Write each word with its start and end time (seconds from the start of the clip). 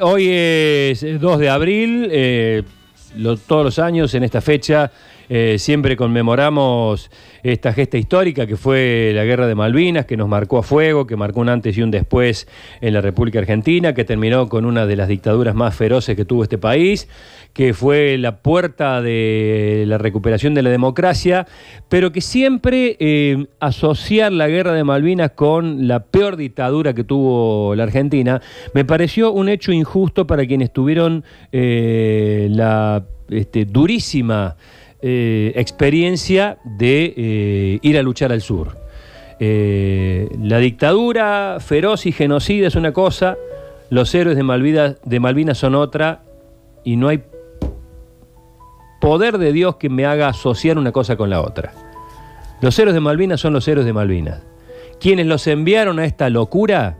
Hoy 0.00 0.28
es 0.28 1.06
2 1.20 1.38
de 1.38 1.48
abril, 1.48 2.08
eh, 2.10 2.64
todos 3.46 3.64
los 3.64 3.78
años 3.78 4.14
en 4.14 4.24
esta 4.24 4.40
fecha 4.40 4.90
eh, 5.28 5.56
siempre 5.58 5.96
conmemoramos 5.96 7.10
esta 7.42 7.72
gesta 7.72 7.96
histórica 7.96 8.46
que 8.46 8.56
fue 8.56 9.12
la 9.14 9.24
Guerra 9.24 9.46
de 9.46 9.54
Malvinas, 9.54 10.06
que 10.06 10.16
nos 10.16 10.28
marcó 10.28 10.58
a 10.58 10.62
fuego, 10.62 11.06
que 11.06 11.16
marcó 11.16 11.40
un 11.40 11.48
antes 11.48 11.76
y 11.76 11.82
un 11.82 11.90
después 11.90 12.46
en 12.80 12.94
la 12.94 13.00
República 13.00 13.38
Argentina, 13.38 13.94
que 13.94 14.04
terminó 14.04 14.48
con 14.48 14.64
una 14.64 14.86
de 14.86 14.96
las 14.96 15.08
dictaduras 15.08 15.54
más 15.54 15.74
feroces 15.74 16.16
que 16.16 16.24
tuvo 16.24 16.42
este 16.42 16.58
país, 16.58 17.08
que 17.52 17.72
fue 17.72 18.18
la 18.18 18.38
puerta 18.38 19.00
de 19.00 19.84
la 19.86 19.98
recuperación 19.98 20.54
de 20.54 20.62
la 20.62 20.70
democracia, 20.70 21.46
pero 21.88 22.12
que 22.12 22.20
siempre 22.20 22.96
eh, 22.98 23.46
asociar 23.60 24.32
la 24.32 24.48
Guerra 24.48 24.72
de 24.72 24.84
Malvinas 24.84 25.30
con 25.32 25.86
la 25.86 26.00
peor 26.00 26.36
dictadura 26.36 26.94
que 26.94 27.04
tuvo 27.04 27.74
la 27.74 27.84
Argentina, 27.84 28.42
me 28.74 28.84
pareció 28.84 29.32
un 29.32 29.48
hecho 29.48 29.72
injusto 29.72 30.26
para 30.26 30.46
quienes 30.46 30.72
tuvieron 30.72 31.24
eh, 31.52 32.48
la 32.50 33.03
este, 33.28 33.64
durísima 33.64 34.56
eh, 35.02 35.52
experiencia 35.56 36.58
de 36.64 37.12
eh, 37.16 37.78
ir 37.82 37.98
a 37.98 38.02
luchar 38.02 38.32
al 38.32 38.40
sur. 38.40 38.76
Eh, 39.40 40.28
la 40.40 40.58
dictadura 40.58 41.58
feroz 41.60 42.06
y 42.06 42.12
genocida 42.12 42.68
es 42.68 42.76
una 42.76 42.92
cosa, 42.92 43.36
los 43.90 44.14
héroes 44.14 44.36
de 44.36 44.42
Malvinas, 44.42 44.96
de 45.04 45.20
Malvinas 45.20 45.58
son 45.58 45.74
otra, 45.74 46.22
y 46.84 46.96
no 46.96 47.08
hay 47.08 47.22
poder 49.00 49.38
de 49.38 49.52
Dios 49.52 49.76
que 49.76 49.90
me 49.90 50.06
haga 50.06 50.28
asociar 50.28 50.78
una 50.78 50.92
cosa 50.92 51.16
con 51.16 51.28
la 51.28 51.42
otra. 51.42 51.72
Los 52.62 52.78
héroes 52.78 52.94
de 52.94 53.00
Malvinas 53.00 53.40
son 53.40 53.52
los 53.52 53.68
héroes 53.68 53.84
de 53.84 53.92
Malvinas. 53.92 54.40
Quienes 55.00 55.26
los 55.26 55.46
enviaron 55.46 55.98
a 55.98 56.06
esta 56.06 56.30
locura 56.30 56.96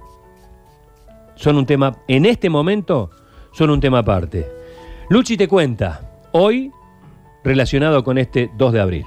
son 1.37 1.57
un 1.57 1.65
tema, 1.65 2.03
en 2.07 2.27
este 2.27 2.51
momento, 2.51 3.11
son 3.53 3.71
un 3.71 3.81
tema 3.81 4.01
aparte. 4.01 4.47
Luchi 5.09 5.39
te 5.39 5.49
cuenta, 5.49 6.14
hoy 6.37 6.73
relacionado 7.45 8.03
con 8.03 8.19
este 8.19 8.51
2 8.59 8.73
de 8.73 8.81
abril. 8.81 9.07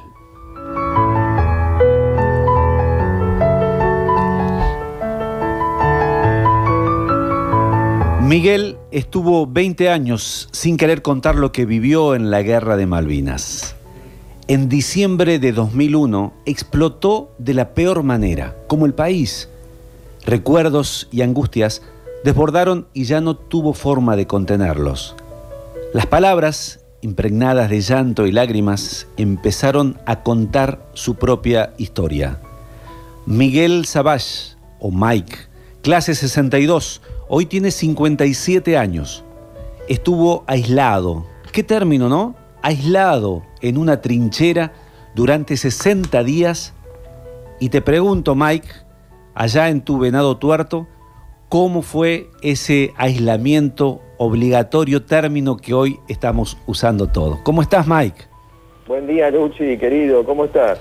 Miguel 8.22 8.78
estuvo 8.92 9.46
20 9.46 9.90
años 9.90 10.48
sin 10.54 10.78
querer 10.78 11.02
contar 11.02 11.36
lo 11.36 11.52
que 11.52 11.66
vivió 11.66 12.16
en 12.16 12.32
la 12.32 12.44
guerra 12.44 12.78
de 12.78 12.86
Malvinas. 12.86 13.76
En 14.48 14.70
diciembre 14.70 15.38
de 15.38 15.52
2001 15.52 16.34
explotó 16.46 17.32
de 17.40 17.54
la 17.54 17.74
peor 17.74 18.04
manera, 18.04 18.56
como 18.68 18.86
el 18.86 18.94
país. 18.94 19.50
Recuerdos 20.26 21.10
y 21.12 21.24
angustias 21.24 21.82
desbordaron 22.24 22.88
y 22.94 23.04
ya 23.04 23.20
no 23.20 23.36
tuvo 23.36 23.74
forma 23.74 24.16
de 24.16 24.28
contenerlos. 24.28 25.18
Las 25.94 26.06
palabras, 26.06 26.87
impregnadas 27.08 27.70
de 27.70 27.80
llanto 27.80 28.28
y 28.28 28.34
lágrimas, 28.34 29.08
empezaron 29.16 29.98
a 30.06 30.24
contar 30.24 30.90
su 30.94 31.16
propia 31.16 31.74
historia. 31.78 32.42
Miguel 33.26 33.86
Savage, 33.86 34.58
o 34.80 34.92
Mike, 34.92 35.38
clase 35.82 36.14
62, 36.16 37.02
hoy 37.30 37.46
tiene 37.46 37.72
57 37.72 38.78
años. 38.78 39.24
Estuvo 39.88 40.44
aislado. 40.48 41.26
¿Qué 41.54 41.64
término, 41.64 42.10
no? 42.10 42.36
Aislado 42.62 43.44
en 43.62 43.78
una 43.78 44.02
trinchera 44.02 44.74
durante 45.16 45.56
60 45.56 46.26
días. 46.26 46.74
Y 47.62 47.70
te 47.70 47.82
pregunto, 47.82 48.36
Mike, 48.36 48.68
allá 49.34 49.70
en 49.70 49.80
tu 49.80 49.98
venado 49.98 50.36
tuerto, 50.36 50.88
¿cómo 51.48 51.82
fue 51.84 52.30
ese 52.42 52.94
aislamiento 52.98 54.02
obligatorio 54.18 55.04
término 55.04 55.58
que 55.58 55.74
hoy 55.74 56.00
estamos 56.08 56.58
usando 56.66 57.08
todos? 57.08 57.40
¿Cómo 57.44 57.62
estás, 57.62 57.88
Mike? 57.88 58.26
Buen 58.88 59.08
día, 59.08 59.30
Luchi, 59.30 59.78
querido, 59.78 60.24
¿cómo 60.24 60.46
estás? 60.46 60.80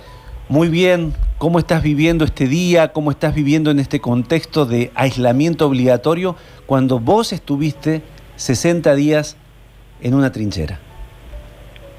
Muy 0.48 0.68
bien, 0.68 1.12
¿cómo 1.38 1.58
estás 1.58 1.82
viviendo 1.82 2.24
este 2.24 2.46
día? 2.46 2.92
¿Cómo 2.92 3.10
estás 3.10 3.34
viviendo 3.34 3.70
en 3.70 3.80
este 3.80 4.00
contexto 4.00 4.64
de 4.64 4.92
aislamiento 4.94 5.66
obligatorio 5.66 6.36
cuando 6.66 7.00
vos 7.00 7.32
estuviste 7.32 8.02
60 8.36 8.94
días 8.94 9.36
en 10.00 10.14
una 10.14 10.30
trinchera? 10.30 10.78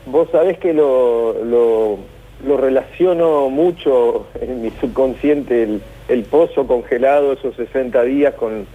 Vos 0.06 0.29
sabés 0.31 0.57
que 0.59 0.73
lo, 0.73 1.44
lo, 1.44 1.97
lo 2.45 2.57
relaciono 2.57 3.50
mucho 3.50 4.28
en 4.39 4.62
mi 4.62 4.72
subconsciente, 4.79 5.63
el, 5.63 5.81
el 6.07 6.23
pozo 6.23 6.66
congelado, 6.66 7.33
esos 7.33 7.53
60 7.56 8.01
días, 8.03 8.33
con, 8.35 8.66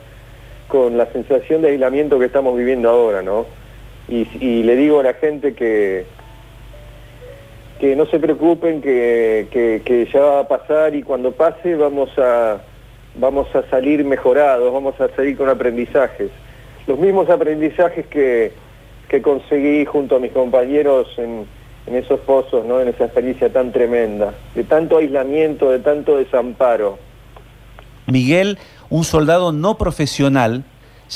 con 0.72 0.96
la 0.96 1.04
sensación 1.12 1.60
de 1.60 1.68
aislamiento 1.68 2.18
que 2.18 2.24
estamos 2.24 2.56
viviendo 2.56 2.88
ahora, 2.88 3.20
¿no? 3.20 3.44
Y, 4.08 4.62
le 4.62 4.74
digo 4.74 5.00
a 5.00 5.02
la 5.02 5.12
gente 5.12 5.52
que, 5.52 6.06
que 7.78 7.94
no 7.94 8.06
se 8.06 8.18
preocupen, 8.18 8.80
que, 8.80 9.48
que, 9.50 9.82
que 9.84 10.08
ya 10.10 10.20
va 10.20 10.40
a 10.40 10.48
pasar 10.48 10.94
y 10.94 11.02
cuando 11.02 11.32
pase 11.32 11.76
vamos 11.76 12.08
a, 12.16 12.62
vamos 13.16 13.54
a 13.54 13.68
salir 13.68 14.02
mejorados, 14.02 14.72
vamos 14.72 14.98
a 14.98 15.14
salir 15.14 15.36
con 15.36 15.50
aprendizajes. 15.50 16.30
Los 16.86 16.98
mismos 16.98 17.28
aprendizajes 17.28 18.06
que, 18.06 18.52
que 19.08 19.20
conseguí 19.20 19.84
junto 19.84 20.16
a 20.16 20.20
mis 20.20 20.32
compañeros 20.32 21.06
en, 21.18 21.44
en 21.86 21.96
esos 21.96 22.18
pozos, 22.20 22.64
¿no? 22.64 22.80
en 22.80 22.88
esa 22.88 23.04
experiencia 23.04 23.52
tan 23.52 23.72
tremenda, 23.72 24.32
de 24.54 24.64
tanto 24.64 24.96
aislamiento, 24.96 25.70
de 25.70 25.80
tanto 25.80 26.16
desamparo. 26.16 26.98
Miguel, 28.06 28.58
un 28.92 29.04
soldado 29.04 29.52
no 29.52 29.78
profesional, 29.78 30.64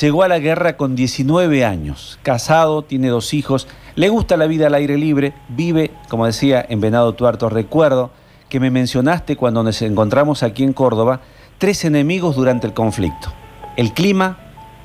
llegó 0.00 0.22
a 0.22 0.28
la 0.28 0.38
guerra 0.38 0.78
con 0.78 0.96
19 0.96 1.62
años, 1.62 2.18
casado, 2.22 2.80
tiene 2.80 3.08
dos 3.08 3.34
hijos, 3.34 3.68
le 3.96 4.08
gusta 4.08 4.38
la 4.38 4.46
vida 4.46 4.68
al 4.68 4.74
aire 4.74 4.96
libre, 4.96 5.34
vive, 5.50 5.90
como 6.08 6.24
decía, 6.24 6.64
en 6.66 6.80
Venado 6.80 7.12
Tuerto. 7.12 7.50
Recuerdo 7.50 8.10
que 8.48 8.60
me 8.60 8.70
mencionaste 8.70 9.36
cuando 9.36 9.62
nos 9.62 9.82
encontramos 9.82 10.42
aquí 10.42 10.64
en 10.64 10.72
Córdoba, 10.72 11.20
tres 11.58 11.84
enemigos 11.84 12.34
durante 12.34 12.66
el 12.66 12.72
conflicto. 12.72 13.28
El 13.76 13.92
clima, 13.92 14.38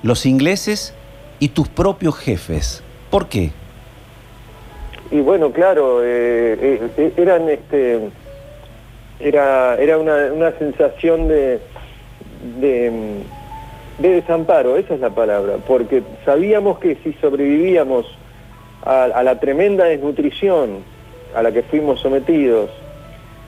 los 0.03 0.25
ingleses 0.25 0.93
y 1.39 1.47
tus 1.47 1.69
propios 1.69 2.17
jefes. 2.17 2.83
¿Por 3.09 3.29
qué? 3.29 3.51
Y 5.11 5.21
bueno, 5.21 5.53
claro, 5.53 6.03
eh, 6.03 6.81
eh, 6.97 7.13
eran 7.15 7.47
este 7.47 8.09
era, 9.21 9.75
era 9.75 9.97
una 9.97 10.51
sensación 10.57 11.29
de, 11.29 11.61
de, 12.59 13.21
de 13.99 14.09
desamparo, 14.09 14.77
esa 14.77 14.95
es 14.95 14.99
la 14.99 15.09
palabra, 15.09 15.57
porque 15.67 16.03
sabíamos 16.25 16.79
que 16.79 16.97
si 17.03 17.13
sobrevivíamos 17.13 18.05
a, 18.83 19.23
la 19.23 19.39
tremenda 19.39 19.85
desnutrición 19.85 20.79
a 21.35 21.43
la 21.43 21.51
que 21.51 21.63
fuimos 21.63 21.99
sometidos, 21.99 22.69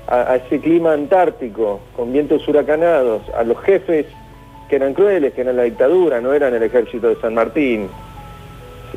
a, 0.08 0.36
ese 0.36 0.60
clima 0.60 0.94
antártico, 0.94 1.80
con 1.96 2.14
vientos 2.14 2.48
huracanados, 2.48 3.22
a 3.36 3.44
los 3.44 3.60
jefes 3.62 4.06
que 4.70 4.76
eran 4.76 4.94
crueles, 4.94 5.34
que 5.34 5.42
eran 5.42 5.58
la 5.58 5.64
dictadura, 5.64 6.22
no 6.22 6.34
eran 6.34 6.54
el 6.54 6.64
ejército 6.64 7.10
de 7.10 7.16
San 7.20 7.34
Martín, 7.34 7.90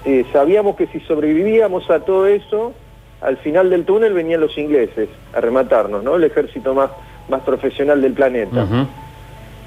eh, 0.05 0.25
sabíamos 0.33 0.77
que 0.77 0.87
si 0.89 1.01
sobrevivíamos 1.01 1.91
a 1.91 2.01
todo 2.01 2.27
eso, 2.27 2.73
al 3.21 3.39
final 3.39 3.71
del 3.71 3.85
túnel 3.85 4.13
venían 4.13 4.41
los 4.41 4.57
ingleses 4.59 5.09
a 5.35 5.41
rematarnos, 5.41 6.05
¿no? 6.05 6.17
El 6.17 6.25
ejército 6.25 6.75
más, 6.75 6.91
más 7.29 7.41
profesional 7.43 8.03
del 8.03 8.13
planeta. 8.13 8.67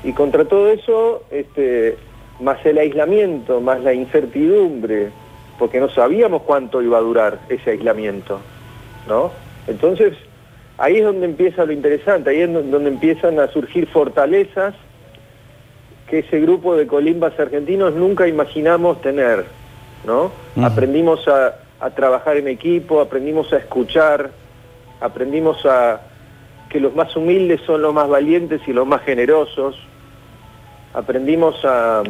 Y 0.04 0.14
contra 0.14 0.46
todo 0.46 0.70
eso, 0.70 1.24
este, 1.32 1.98
más 2.40 2.66
el 2.66 2.78
aislamiento, 2.78 3.60
más 3.62 3.82
la 3.82 3.94
incertidumbre, 3.94 5.10
porque 5.58 5.80
no 5.80 5.90
sabíamos 5.90 6.44
cuánto 6.44 6.82
iba 6.82 6.98
a 6.98 7.02
durar 7.02 7.40
ese 7.50 7.72
aislamiento, 7.72 8.40
¿no? 9.08 9.32
Entonces, 9.68 10.14
ahí 10.78 10.98
es 10.98 11.04
donde 11.04 11.26
empieza 11.26 11.66
lo 11.66 11.74
interesante, 11.74 12.30
ahí 12.30 12.40
es 12.42 12.54
don- 12.54 12.72
donde 12.72 12.90
empiezan 12.90 13.40
a 13.40 13.48
surgir 13.50 13.88
fortalezas 13.88 14.74
que 16.10 16.20
ese 16.20 16.40
grupo 16.40 16.76
de 16.76 16.88
colimbas 16.88 17.38
argentinos 17.40 17.94
nunca 17.94 18.28
imaginamos 18.28 19.02
tener, 19.02 19.46
¿no? 20.06 20.31
Aprendimos 20.63 21.28
a, 21.28 21.56
a 21.81 21.90
trabajar 21.92 22.38
en 22.38 22.48
equipo, 22.48 23.02
aprendimos 23.02 23.52
a 23.54 23.57
escuchar, 23.57 24.31
aprendimos 25.02 25.66
a 25.66 26.02
que 26.69 26.80
los 26.80 26.95
más 26.95 27.16
humildes 27.16 27.62
son 27.66 27.81
los 27.81 27.94
más 27.94 28.07
valientes 28.07 28.62
y 28.66 28.74
los 28.74 28.88
más 28.88 29.02
generosos, 29.02 29.75
aprendimos 30.94 31.56
a, 31.65 32.03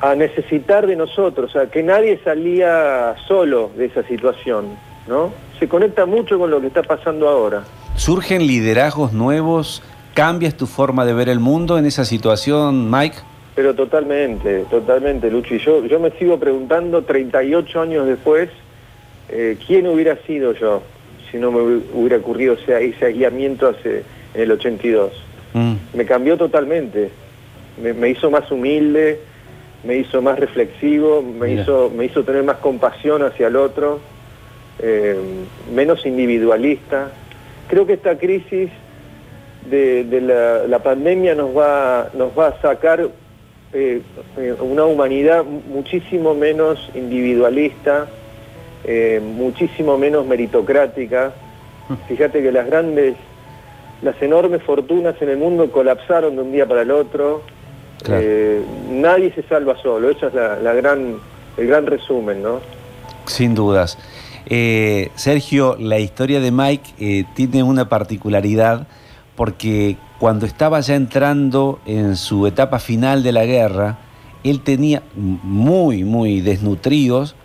a 0.00 0.14
necesitar 0.14 0.86
de 0.86 0.96
nosotros, 0.96 1.54
a 1.56 1.66
que 1.66 1.82
nadie 1.82 2.18
salía 2.24 3.14
solo 3.28 3.70
de 3.76 3.86
esa 3.86 4.02
situación, 4.04 4.76
¿no? 5.06 5.32
Se 5.60 5.68
conecta 5.68 6.06
mucho 6.06 6.38
con 6.38 6.50
lo 6.50 6.60
que 6.60 6.66
está 6.66 6.82
pasando 6.82 7.28
ahora. 7.28 7.62
¿Surgen 7.96 8.46
liderazgos 8.46 9.12
nuevos? 9.12 9.82
¿Cambias 10.14 10.56
tu 10.56 10.66
forma 10.66 11.04
de 11.04 11.14
ver 11.14 11.28
el 11.28 11.38
mundo 11.40 11.78
en 11.78 11.86
esa 11.86 12.04
situación, 12.04 12.90
Mike? 12.90 13.16
Pero 13.54 13.74
totalmente, 13.74 14.64
totalmente, 14.70 15.30
Luchi. 15.30 15.58
Yo, 15.58 15.84
yo 15.86 16.00
me 16.00 16.10
sigo 16.12 16.38
preguntando 16.38 17.02
38 17.02 17.80
años 17.80 18.06
después, 18.06 18.48
eh, 19.28 19.56
¿quién 19.66 19.86
hubiera 19.86 20.16
sido 20.26 20.52
yo 20.54 20.82
si 21.30 21.36
no 21.38 21.52
me 21.52 21.58
hu- 21.60 21.82
hubiera 21.94 22.16
ocurrido 22.16 22.54
ese, 22.54 22.84
ese 22.86 23.04
aislamiento 23.06 23.68
hace, 23.68 24.04
en 24.34 24.40
el 24.40 24.52
82? 24.52 25.12
Mm. 25.54 25.74
Me 25.94 26.04
cambió 26.04 26.36
totalmente, 26.36 27.10
me, 27.82 27.92
me 27.92 28.10
hizo 28.10 28.30
más 28.30 28.50
humilde, 28.50 29.20
me 29.84 29.96
hizo 29.96 30.22
más 30.22 30.38
reflexivo, 30.38 31.22
me 31.22 31.52
hizo, 31.52 31.90
me 31.94 32.04
hizo 32.04 32.22
tener 32.22 32.42
más 32.44 32.58
compasión 32.58 33.22
hacia 33.22 33.48
el 33.48 33.56
otro, 33.56 34.00
eh, 34.78 35.16
menos 35.74 36.06
individualista. 36.06 37.10
Creo 37.68 37.86
que 37.86 37.94
esta 37.94 38.16
crisis 38.16 38.70
de, 39.68 40.64
la, 40.68 40.78
pandemia 40.80 41.34
nos 41.34 41.56
va, 41.56 42.10
nos 42.14 42.36
va 42.38 42.48
a 42.48 42.60
sacar 42.60 43.08
eh, 43.72 44.02
eh, 44.36 44.54
una 44.60 44.84
humanidad 44.84 45.44
muchísimo 45.44 46.34
menos 46.34 46.90
individualista, 46.94 48.06
muchísimo 49.36 49.96
menos 49.96 50.26
meritocrática. 50.26 51.32
Fíjate 52.08 52.42
que 52.42 52.52
las 52.52 52.66
grandes, 52.66 53.14
las 54.02 54.20
enormes 54.20 54.62
fortunas 54.62 55.14
en 55.20 55.30
el 55.30 55.38
mundo 55.38 55.70
colapsaron 55.70 56.36
de 56.36 56.42
un 56.42 56.52
día 56.52 56.66
para 56.66 56.82
el 56.82 56.90
otro. 56.90 57.42
Eh, 58.08 58.60
nadie 58.90 59.32
se 59.32 59.42
salva 59.44 59.80
solo, 59.80 60.10
eso 60.10 60.26
es 60.26 60.34
la, 60.34 60.74
gran, 60.74 61.18
el 61.56 61.66
gran 61.66 61.86
resumen, 61.86 62.42
¿no? 62.42 62.60
Sin 63.26 63.54
dudas. 63.54 63.96
Eh, 64.46 65.10
Sergio, 65.14 65.76
la 65.78 66.00
historia 66.00 66.40
de 66.40 66.50
Mike 66.50 66.90
eh, 66.98 67.24
tiene 67.34 67.62
una 67.62 67.88
particularidad 67.88 68.88
porque 69.36 69.96
cuando 70.18 70.46
estaba 70.46 70.80
ya 70.80 70.96
entrando 70.96 71.78
en 71.86 72.16
su 72.16 72.46
etapa 72.48 72.80
final 72.80 73.22
de 73.22 73.32
la 73.32 73.44
guerra, 73.46 73.98
él 74.42 74.60
tenía 74.60 75.02
muy, 75.14 76.02
muy 76.02 76.40
desnutridos, 76.40 77.36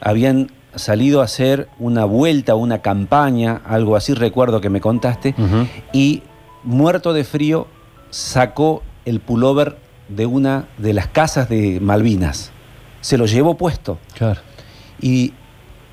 habían 0.00 0.50
salido 0.76 1.20
a 1.20 1.24
hacer 1.24 1.68
una 1.78 2.04
vuelta, 2.04 2.54
una 2.54 2.80
campaña, 2.82 3.60
algo 3.64 3.96
así 3.96 4.14
recuerdo 4.14 4.60
que 4.60 4.70
me 4.70 4.80
contaste, 4.80 5.34
y 5.92 6.22
muerto 6.62 7.12
de 7.12 7.24
frío 7.24 7.66
sacó 8.10 8.82
el 9.04 9.20
pullover 9.20 9.76
de 10.08 10.26
una 10.26 10.66
de 10.78 10.92
las 10.92 11.08
casas 11.08 11.48
de 11.48 11.80
Malvinas. 11.80 12.52
Se 13.00 13.18
lo 13.18 13.26
llevó 13.26 13.56
puesto. 13.56 13.98
Claro. 14.14 14.40
Y 15.00 15.32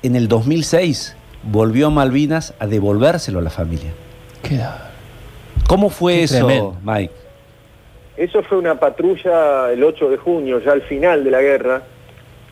en 0.02 0.16
el 0.16 0.28
2006 0.28 1.16
volvió 1.42 1.88
a 1.88 1.90
Malvinas 1.90 2.54
a 2.58 2.66
devolvérselo 2.66 3.38
a 3.38 3.42
la 3.42 3.50
familia. 3.50 3.92
¿Cómo 5.66 5.90
fue 5.90 6.22
eso, 6.22 6.76
Mike? 6.82 7.12
Eso 8.16 8.42
fue 8.42 8.58
una 8.58 8.78
patrulla 8.78 9.72
el 9.72 9.82
8 9.82 10.10
de 10.10 10.16
junio, 10.16 10.60
ya 10.60 10.72
al 10.72 10.82
final 10.82 11.24
de 11.24 11.30
la 11.30 11.40
guerra. 11.40 11.82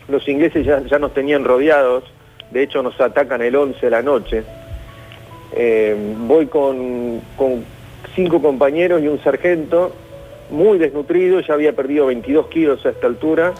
Los 0.08 0.26
ingleses 0.28 0.66
ya, 0.66 0.82
ya 0.84 0.98
nos 0.98 1.14
tenían 1.14 1.44
rodeados, 1.44 2.04
de 2.52 2.62
hecho 2.62 2.82
nos 2.82 3.00
atacan 3.00 3.42
el 3.42 3.56
11 3.56 3.80
de 3.80 3.90
la 3.90 4.02
noche. 4.02 4.44
Eh, 5.54 5.96
voy 6.18 6.46
con, 6.46 7.20
con 7.36 7.64
cinco 8.14 8.40
compañeros 8.40 9.02
y 9.02 9.08
un 9.08 9.22
sargento 9.22 9.92
muy 10.50 10.78
desnutrido, 10.78 11.40
ya 11.40 11.54
había 11.54 11.72
perdido 11.72 12.06
22 12.06 12.46
kilos 12.48 12.84
a 12.84 12.90
esta 12.90 13.06
altura, 13.06 13.54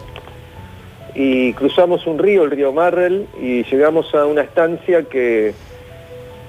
y 1.15 1.53
cruzamos 1.53 2.05
un 2.07 2.19
río, 2.19 2.43
el 2.43 2.51
río 2.51 2.71
Marrel, 2.71 3.27
y 3.41 3.63
llegamos 3.63 4.13
a 4.15 4.25
una 4.25 4.41
estancia 4.41 5.03
que, 5.03 5.53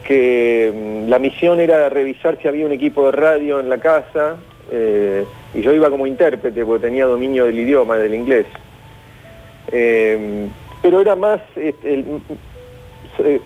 que 0.06 0.73
mm, 0.75 1.08
la 1.08 1.19
misión 1.19 1.61
era 1.61 1.88
revisar 1.88 2.38
si 2.41 2.49
había 2.49 2.67
un 2.67 2.73
equipo 2.73 3.06
de 3.06 3.12
radio 3.12 3.61
en 3.61 3.69
la 3.70 3.79
casa, 3.79 4.37
eh, 4.70 5.25
y 5.55 5.62
yo 5.62 5.73
iba 5.73 5.91
como 5.91 6.06
intérprete 6.06 6.64
porque 6.64 6.87
tenía 6.87 7.06
dominio 7.06 7.46
del 7.46 7.58
idioma, 7.58 7.96
del 7.96 8.14
inglés. 8.14 8.46
Eh, 9.73 10.49
pero 10.84 11.00
era 11.00 11.16
más, 11.16 11.40
este, 11.56 12.04
eh, 13.20 13.40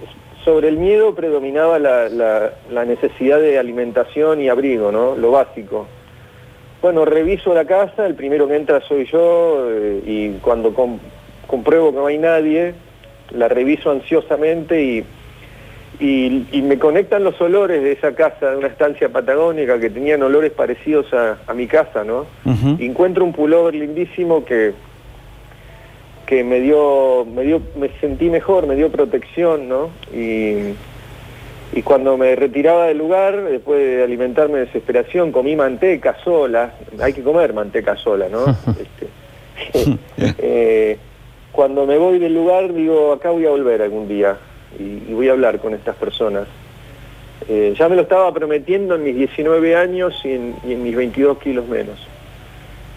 sobre 0.45 0.67
el 0.67 0.77
miedo 0.77 1.15
predominaba 1.15 1.79
la, 1.79 2.09
la, 2.09 2.85
necesidad 2.85 3.39
de 3.39 3.61
alimentación 3.61 4.41
y 4.41 4.49
abrigo, 4.49 4.91
¿no? 4.91 5.15
Lo 5.15 5.31
básico. 5.31 5.87
Bueno, 6.83 7.05
reviso 7.05 7.55
la 7.55 7.65
casa, 7.65 8.07
el 8.07 8.17
primero 8.17 8.49
que 8.49 8.57
entra 8.57 8.81
soy 8.89 9.05
yo 9.05 9.69
eh, 9.71 10.03
y 10.05 10.31
cuando 10.41 10.75
compruebo 11.47 11.93
que 11.93 11.97
no 11.97 12.07
hay 12.07 12.19
nadie, 12.19 12.75
la 13.31 13.47
reviso 13.47 13.93
ansiosamente 13.93 14.83
y, 14.83 15.05
y, 16.01 16.63
me 16.63 16.77
conectan 16.81 17.23
los 17.23 17.41
olores 17.41 17.81
de 17.85 17.93
esa 17.93 18.17
casa, 18.17 18.51
de 18.51 18.57
una 18.57 18.67
estancia 18.67 19.11
patagónica 19.11 19.79
que 19.79 19.91
tenían 19.91 20.25
olores 20.25 20.51
parecidos 20.51 21.07
a, 21.15 21.55
mi 21.55 21.69
casa, 21.69 22.03
¿no? 22.03 22.27
encuentro 22.81 23.25
un 23.25 23.33
pullover 23.33 23.77
lindísimo 23.77 24.45
que, 24.45 24.75
que 26.29 26.45
me 26.45 26.61
dio, 26.61 27.25
me 27.25 27.43
dio, 27.43 27.63
me 27.75 27.89
sentí 28.01 28.29
mejor, 28.29 28.67
me 28.67 28.77
dio 28.77 28.93
protección, 28.93 29.67
¿no? 29.67 29.89
Y, 30.15 30.75
y 31.73 31.83
cuando 31.83 32.19
me 32.19 32.37
retiraba 32.37 32.85
del 32.85 32.99
lugar, 32.99 33.45
después 33.45 33.81
de 33.81 34.03
alimentarme 34.03 34.59
de 34.59 34.67
desesperación, 34.67 35.33
comí 35.33 35.57
manteca 35.57 36.19
sola. 36.23 36.75
Hay 37.01 37.15
que 37.15 37.23
comer 37.23 37.55
manteca 37.55 37.97
sola, 37.97 38.29
¿no? 38.29 38.45
Este, 38.79 39.99
eh, 40.39 40.99
cuando 41.51 41.87
me 41.87 41.97
voy 41.97 42.19
del 42.19 42.35
lugar, 42.35 42.75
digo, 42.75 43.11
acá 43.15 43.31
voy 43.31 43.47
a 43.47 43.51
volver 43.51 43.81
algún 43.81 44.07
día 44.07 44.37
y, 44.79 45.15
voy 45.15 45.31
a 45.31 45.33
hablar 45.33 45.61
con 45.61 45.73
estas 45.73 45.97
personas. 45.97 46.47
Eh, 47.49 47.75
ya 47.75 47.89
me 47.89 47.97
lo 47.97 48.03
estaba 48.03 48.31
prometiendo 48.35 48.97
en 48.97 49.05
mis 49.05 49.17
19 49.17 49.77
años 49.77 50.21
y 50.25 50.33
en, 50.33 50.57
y 50.63 50.75
en 50.75 50.83
mis 50.83 50.95
22 50.95 51.39
kilos 51.39 51.67
menos. 51.67 52.07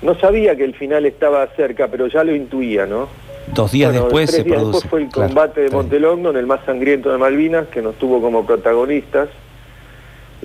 No 0.01 0.15
sabía 0.15 0.55
que 0.55 0.63
el 0.63 0.73
final 0.73 1.05
estaba 1.05 1.45
cerca, 1.55 1.87
pero 1.87 2.07
ya 2.07 2.23
lo 2.23 2.35
intuía, 2.35 2.85
¿no? 2.87 3.07
Dos 3.53 3.71
días 3.71 3.91
después 3.91 4.31
se 4.31 4.43
produce. 4.43 4.71
Después 4.71 4.89
fue 4.89 5.01
el 5.03 5.09
combate 5.09 5.61
de 5.61 5.69
Montelongo 5.69 6.29
en 6.29 6.37
el 6.37 6.45
más 6.45 6.63
sangriento 6.65 7.11
de 7.11 7.17
Malvinas, 7.17 7.67
que 7.67 7.81
nos 7.81 7.95
tuvo 7.95 8.21
como 8.21 8.45
protagonistas. 8.45 9.29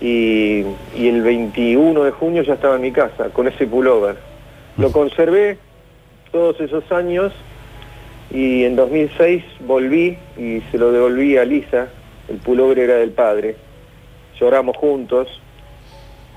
Y, 0.01 0.65
el 0.97 1.23
21 1.23 2.05
de 2.05 2.11
junio 2.11 2.43
ya 2.43 2.55
estaba 2.55 2.77
en 2.77 2.83
mi 2.83 2.93
casa, 2.93 3.31
con 3.33 3.49
ese 3.49 3.67
pullover. 3.67 4.17
Lo 4.77 4.93
conservé 4.93 5.59
todos 6.33 6.61
esos 6.61 6.91
años 6.93 7.33
y 8.31 8.65
en 8.65 8.77
2006 8.77 9.43
volví 9.67 10.19
y 10.37 10.61
se 10.71 10.79
lo 10.79 10.93
devolví 10.93 11.37
a 11.37 11.45
Lisa. 11.45 11.89
El 12.29 12.37
pullover 12.39 12.79
era 12.79 12.97
del 12.97 13.11
padre. 13.11 13.57
Lloramos 14.39 14.77
juntos 14.77 15.29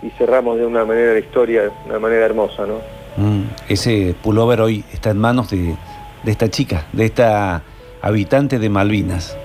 y 0.01 0.09
cerramos 0.11 0.57
de 0.57 0.65
una 0.65 0.85
manera 0.85 1.13
la 1.13 1.19
historia, 1.19 1.63
de 1.63 1.71
una 1.87 1.99
manera 1.99 2.25
hermosa, 2.25 2.65
¿no? 2.65 2.75
Mm, 3.17 3.41
ese 3.67 4.15
pullover 4.23 4.61
hoy 4.61 4.85
está 4.93 5.09
en 5.09 5.17
manos 5.17 5.49
de 5.49 5.75
de 6.23 6.31
esta 6.31 6.49
chica, 6.49 6.85
de 6.93 7.05
esta 7.05 7.63
habitante 8.01 8.59
de 8.59 8.69
Malvinas. 8.69 9.37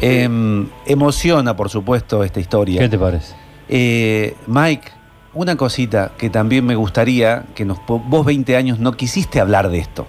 Em, 0.00 0.66
emociona, 0.86 1.56
por 1.56 1.68
supuesto, 1.68 2.24
esta 2.24 2.40
historia. 2.40 2.80
¿Qué 2.80 2.88
te 2.88 2.98
parece? 2.98 3.34
Eh, 3.68 4.34
Mike, 4.46 4.90
una 5.34 5.56
cosita 5.56 6.12
que 6.16 6.30
también 6.30 6.64
me 6.64 6.74
gustaría 6.74 7.44
que 7.54 7.64
nos, 7.64 7.78
vos 7.86 8.24
20 8.24 8.56
años 8.56 8.78
no 8.78 8.92
quisiste 8.92 9.40
hablar 9.40 9.68
de 9.68 9.78
esto. 9.78 10.06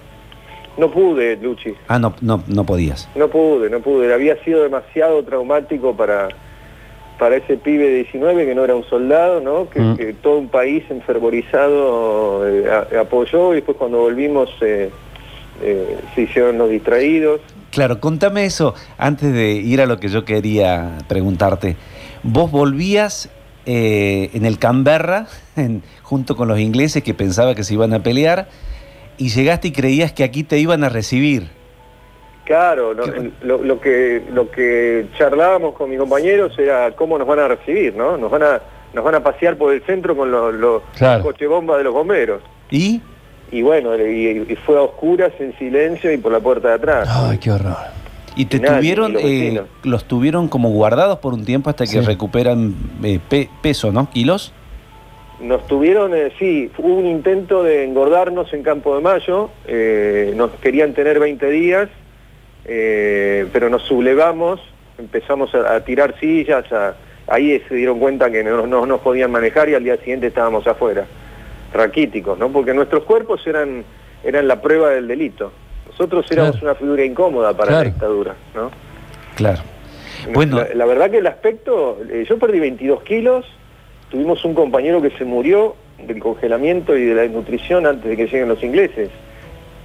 No 0.78 0.90
pude, 0.90 1.36
Luchi. 1.36 1.74
Ah, 1.86 1.98
no, 1.98 2.14
no, 2.22 2.42
no 2.46 2.64
podías. 2.64 3.08
No 3.14 3.28
pude, 3.28 3.68
no 3.68 3.80
pude. 3.80 4.12
Había 4.12 4.42
sido 4.42 4.62
demasiado 4.62 5.22
traumático 5.22 5.94
para, 5.94 6.28
para 7.22 7.36
ese 7.36 7.56
pibe 7.56 7.84
de 7.84 7.94
19 7.98 8.46
que 8.46 8.52
no 8.52 8.64
era 8.64 8.74
un 8.74 8.82
soldado, 8.82 9.40
¿no? 9.40 9.70
que, 9.70 9.78
mm. 9.78 10.16
todo 10.22 10.38
un 10.38 10.48
país 10.48 10.82
enfervorizado 10.90 12.44
eh, 12.44 12.68
apoyó 13.00 13.52
y 13.52 13.56
después 13.58 13.76
cuando 13.76 13.98
volvimos 13.98 14.50
eh, 14.60 14.90
eh, 15.62 15.98
se 16.16 16.22
hicieron 16.22 16.58
los 16.58 16.68
distraídos. 16.68 17.40
Claro, 17.70 18.00
contame 18.00 18.44
eso 18.44 18.74
antes 18.98 19.32
de 19.32 19.52
ir 19.52 19.80
a 19.80 19.86
lo 19.86 20.00
que 20.00 20.08
yo 20.08 20.24
quería 20.24 20.98
preguntarte. 21.06 21.76
Vos 22.24 22.50
volvías 22.50 23.30
en 23.66 24.44
el 24.44 24.58
Canberra 24.58 25.28
junto 26.02 26.34
con 26.34 26.48
los 26.48 26.58
ingleses 26.58 27.04
que 27.04 27.14
pensaba 27.14 27.54
que 27.54 27.62
se 27.62 27.74
iban 27.74 27.94
a 27.94 28.02
pelear 28.02 28.48
y 29.16 29.28
llegaste 29.28 29.68
y 29.68 29.70
creías 29.70 30.10
que 30.10 30.24
aquí 30.24 30.42
te 30.42 30.58
iban 30.58 30.82
a 30.82 30.88
recibir. 30.88 31.50
Claro, 32.44 32.92
lo, 32.92 33.80
que 33.80 34.22
lo 34.32 34.50
que 34.50 35.06
charlábamos 35.16 35.74
con 35.74 35.88
mis 35.88 35.98
compañeros 35.98 36.58
era 36.58 36.90
cómo 36.92 37.16
nos 37.16 37.26
van 37.26 37.38
a 37.38 37.48
recibir, 37.48 37.94
¿no? 37.94 38.16
Nos 38.16 38.30
van 38.30 38.42
a 38.42 38.60
nos 38.92 39.04
van 39.04 39.14
a 39.14 39.22
pasear 39.22 39.56
por 39.56 39.72
el 39.72 39.82
centro 39.82 40.16
con 40.16 40.30
los, 40.30 40.54
los 40.54 40.82
coche 41.22 41.46
bomba 41.46 41.78
de 41.78 41.84
los 41.84 41.94
bomberos. 41.94 42.42
¿Y? 42.70 43.00
Y 43.50 43.62
bueno, 43.62 43.94
y, 43.96 44.56
fue 44.66 44.78
a 44.78 44.82
oscuras, 44.82 45.32
en 45.38 45.56
silencio 45.58 46.12
y 46.12 46.16
por 46.16 46.32
la 46.32 46.40
puerta 46.40 46.68
de 46.68 46.74
atrás. 46.74 47.08
Ay, 47.10 47.38
qué 47.38 47.50
horror. 47.50 47.76
¿Y 48.34 48.46
te 48.46 48.58
tuvieron, 48.60 49.14
eh, 49.18 49.62
los 49.82 50.04
tuvieron 50.04 50.48
como 50.48 50.70
guardados 50.70 51.18
por 51.18 51.34
un 51.34 51.44
tiempo 51.44 51.68
hasta 51.68 51.86
que 51.86 52.00
recuperan 52.00 52.74
eh, 53.04 53.20
peso, 53.60 53.92
¿no? 53.92 54.08
¿Kilos? 54.10 54.54
Nos 55.38 55.66
tuvieron, 55.66 56.14
eh, 56.14 56.32
sí, 56.38 56.70
hubo 56.78 56.94
un 56.94 57.06
intento 57.06 57.62
de 57.62 57.84
engordarnos 57.84 58.52
en 58.54 58.62
Campo 58.62 58.94
de 58.94 59.02
Mayo, 59.02 59.50
nos 60.34 60.50
querían 60.62 60.94
tener 60.94 61.18
20 61.18 61.50
días, 61.50 61.88
eh, 62.64 63.46
pero 63.52 63.68
nos 63.68 63.82
sublevamos, 63.82 64.60
empezamos 64.98 65.54
a, 65.54 65.80
tirar 65.84 66.18
sillas, 66.18 66.64
ahí 67.26 67.60
se 67.68 67.74
dieron 67.74 67.98
cuenta 67.98 68.30
que 68.30 68.44
no, 68.44 68.66
nos 68.66 69.00
podían 69.00 69.30
manejar 69.30 69.68
y 69.68 69.74
al 69.74 69.84
día 69.84 69.96
siguiente 69.98 70.28
estábamos 70.28 70.66
afuera, 70.66 71.06
raquíticos, 71.72 72.38
¿no? 72.38 72.50
Porque 72.50 72.74
nuestros 72.74 73.04
cuerpos 73.04 73.46
eran, 73.46 73.84
eran 74.24 74.48
la 74.48 74.60
prueba 74.60 74.90
del 74.90 75.08
delito. 75.08 75.52
Nosotros 75.88 76.30
éramos 76.30 76.62
una 76.62 76.74
figura 76.74 77.04
incómoda 77.04 77.54
para 77.54 77.72
la 77.72 77.82
dictadura, 77.82 78.34
¿no? 78.54 78.70
Claro. 79.34 79.62
Bueno. 80.32 80.64
La, 80.74 80.86
verdad 80.86 81.10
que 81.10 81.18
el 81.18 81.26
aspecto, 81.26 81.98
eh, 82.10 82.24
yo 82.28 82.38
perdí 82.38 82.60
22 82.60 83.02
kilos, 83.02 83.46
tuvimos 84.10 84.44
un 84.44 84.54
compañero 84.54 85.02
que 85.02 85.10
se 85.10 85.24
murió 85.24 85.74
del 86.06 86.18
congelamiento 86.20 86.96
y 86.96 87.04
de 87.04 87.14
la 87.14 87.22
desnutrición 87.22 87.86
antes 87.86 88.08
de 88.10 88.16
que 88.16 88.26
lleguen 88.26 88.48
los 88.48 88.62
ingleses. 88.62 89.10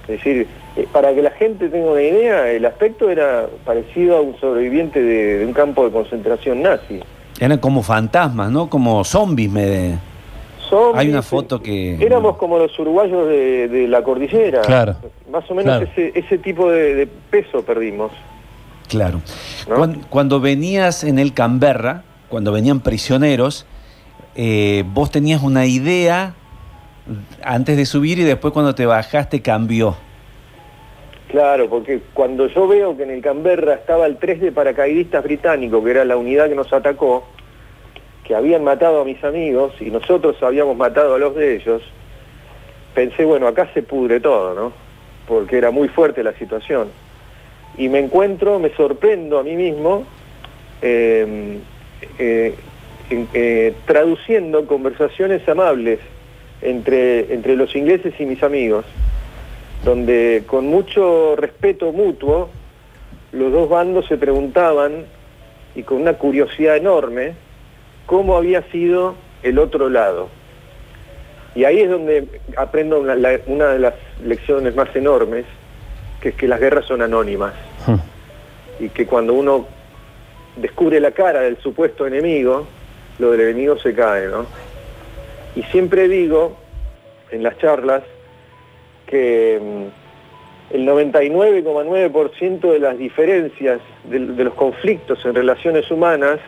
Es 0.08 0.16
decir, 0.24 0.46
eh, 0.76 0.86
para 0.90 1.14
que 1.14 1.20
la 1.20 1.30
gente 1.32 1.68
tenga 1.68 1.90
una 1.90 2.00
idea, 2.02 2.50
el 2.50 2.64
aspecto 2.64 3.10
era 3.10 3.46
parecido 3.66 4.16
a 4.16 4.20
un 4.22 4.38
sobreviviente 4.40 5.02
de, 5.02 5.38
de 5.38 5.46
un 5.46 5.52
campo 5.52 5.84
de 5.84 5.90
concentración 5.90 6.62
nazi. 6.62 7.00
Eran 7.38 7.58
como 7.58 7.82
fantasmas, 7.82 8.50
¿no? 8.50 8.70
Como 8.70 9.04
zombies. 9.04 9.50
Me... 9.50 9.98
Zombies, 10.68 10.98
Hay 10.98 11.08
una 11.10 11.22
foto 11.22 11.62
que... 11.62 11.94
Éramos 12.04 12.36
como 12.36 12.58
los 12.58 12.76
uruguayos 12.78 13.28
de, 13.28 13.68
de 13.68 13.86
la 13.86 14.02
cordillera. 14.02 14.62
Claro. 14.62 14.96
Más 15.30 15.48
o 15.50 15.54
menos 15.54 15.76
Claro. 15.78 15.90
ese, 15.92 16.18
ese 16.18 16.38
tipo 16.38 16.70
de, 16.70 16.94
de 16.94 17.06
peso 17.06 17.62
perdimos. 17.62 18.10
Claro. 18.88 19.20
Cuando, 20.08 20.40
venías 20.40 21.04
en 21.04 21.18
el 21.18 21.34
Canberra, 21.34 22.02
cuando 22.30 22.52
venían 22.52 22.80
prisioneros, 22.80 23.66
eh, 24.34 24.84
vos 24.94 25.10
tenías 25.10 25.42
una 25.42 25.66
idea 25.66 26.34
antes 27.42 27.76
de 27.76 27.86
subir 27.86 28.18
y 28.18 28.24
después 28.24 28.52
cuando 28.52 28.74
te 28.74 28.86
bajaste 28.86 29.42
cambió. 29.42 29.96
Claro, 31.28 31.68
porque 31.68 32.00
cuando 32.14 32.46
yo 32.46 32.66
veo 32.66 32.96
que 32.96 33.02
en 33.02 33.10
el 33.10 33.20
Canberra 33.20 33.74
estaba 33.74 34.06
el 34.06 34.16
3 34.16 34.40
de 34.40 34.52
paracaidistas 34.52 35.22
británico, 35.22 35.84
que 35.84 35.90
era 35.90 36.04
la 36.04 36.16
unidad 36.16 36.48
que 36.48 36.54
nos 36.54 36.72
atacó, 36.72 37.26
que 38.24 38.34
habían 38.34 38.64
matado 38.64 39.02
a 39.02 39.04
mis 39.04 39.22
amigos 39.22 39.74
y 39.80 39.90
nosotros 39.90 40.42
habíamos 40.42 40.76
matado 40.76 41.14
a 41.14 41.18
los 41.18 41.34
de 41.34 41.56
ellos, 41.56 41.82
pensé, 42.94 43.24
bueno, 43.24 43.46
acá 43.46 43.68
se 43.74 43.82
pudre 43.82 44.20
todo, 44.20 44.54
¿no? 44.54 44.72
Porque 45.26 45.58
era 45.58 45.70
muy 45.70 45.88
fuerte 45.88 46.22
la 46.22 46.32
situación. 46.32 46.88
Y 47.76 47.90
me 47.90 47.98
encuentro, 47.98 48.58
me 48.58 48.70
sorprendo 48.70 49.38
a 49.38 49.42
mí 49.42 49.54
mismo, 49.54 50.04
eh, 50.80 51.58
eh, 52.18 52.54
eh, 53.10 53.74
traduciendo 53.86 54.66
conversaciones 54.66 55.46
amables 55.48 56.00
entre, 56.62 57.32
entre 57.32 57.56
los 57.56 57.74
ingleses 57.76 58.14
y 58.18 58.24
mis 58.26 58.42
amigos 58.42 58.84
donde 59.84 60.42
con 60.46 60.66
mucho 60.66 61.36
respeto 61.36 61.92
mutuo 61.92 62.50
los 63.32 63.52
dos 63.52 63.68
bandos 63.68 64.06
se 64.06 64.16
preguntaban 64.16 65.04
y 65.76 65.82
con 65.84 66.00
una 66.02 66.14
curiosidad 66.14 66.76
enorme 66.76 67.34
cómo 68.06 68.36
había 68.36 68.62
sido 68.72 69.14
el 69.42 69.58
otro 69.58 69.88
lado. 69.88 70.28
Y 71.54 71.64
ahí 71.64 71.80
es 71.80 71.90
donde 71.90 72.26
aprendo 72.56 72.98
una, 73.00 73.14
la- 73.14 73.38
una 73.46 73.68
de 73.68 73.78
las 73.78 73.94
lecciones 74.24 74.74
más 74.74 74.94
enormes, 74.96 75.44
que 76.20 76.30
es 76.30 76.34
que 76.34 76.48
las 76.48 76.58
guerras 76.58 76.84
son 76.86 77.02
anónimas 77.02 77.52
y 78.80 78.88
que 78.88 79.06
cuando 79.06 79.34
uno 79.34 79.66
descubre 80.56 80.98
la 81.00 81.12
cara 81.12 81.40
del 81.42 81.56
supuesto 81.58 82.06
enemigo, 82.06 82.66
lo 83.20 83.30
del 83.30 83.42
enemigo 83.42 83.78
se 83.78 83.94
cae, 83.94 84.26
¿no? 84.26 84.46
Y 85.58 85.64
siempre 85.64 86.06
digo 86.06 86.56
en 87.32 87.42
las 87.42 87.58
charlas 87.58 88.04
que 89.08 89.60
mm, 89.60 90.74
el 90.74 90.86
99,9% 90.86 92.72
de 92.72 92.78
las 92.78 92.96
diferencias 92.96 93.80
de, 94.08 94.20
los 94.20 94.54
conflictos 94.54 95.18
en 95.24 95.34
relaciones 95.34 95.90
humanas 95.90 96.38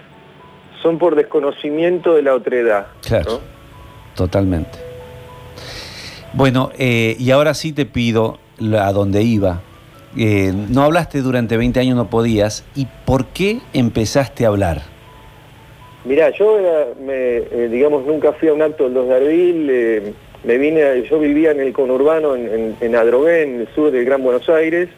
son 0.81 0.99
por 0.99 1.17
desconocimiento 1.17 2.15
de 2.15 2.23
la 2.23 2.35
otredad. 2.35 2.87
Claro. 3.03 3.41
Totalmente. 4.15 4.79
Bueno, 6.33 6.71
eh, 6.79 7.17
y 7.19 7.33
ahora 7.33 7.55
sí 7.55 7.73
te 7.73 7.87
pido 7.87 8.39
a 8.79 8.93
dónde 8.93 9.25
iba. 9.25 9.61
Eh, 10.17 10.53
no 10.69 10.83
hablaste 10.85 11.21
durante 11.21 11.57
20 11.57 11.81
años, 11.81 11.97
no 11.97 12.09
podías. 12.09 12.65
¿Y 12.77 12.87
por 13.05 13.27
qué 13.27 13.59
empezaste 13.73 14.45
a 14.45 14.49
hablar? 14.49 14.83
Mirá, 16.05 16.31
yo 16.31 16.59
era, 16.59 16.87
me, 17.01 17.37
eh, 17.39 17.69
digamos, 17.71 18.07
nunca 18.07 18.33
fui 18.33 18.49
a 18.49 18.55
un 18.55 18.63
acto 18.63 18.85
del 18.85 18.95
2 18.95 19.09
de 19.09 19.15
abril, 19.15 19.67
eh, 19.71 20.13
me 20.45 20.57
vine, 20.57 21.03
yo 21.03 21.19
vivía 21.19 21.51
en 21.51 21.61
el 21.61 21.73
conurbano, 21.75 22.35
en, 22.35 22.47
en, 22.49 22.77
en 22.81 22.97
Adrogué, 22.97 23.43
en 23.43 23.61
el 23.61 23.69
sur 23.75 23.91
del 23.91 24.07
Gran 24.07 24.23
Buenos 24.23 24.49
Aires, 24.49 24.89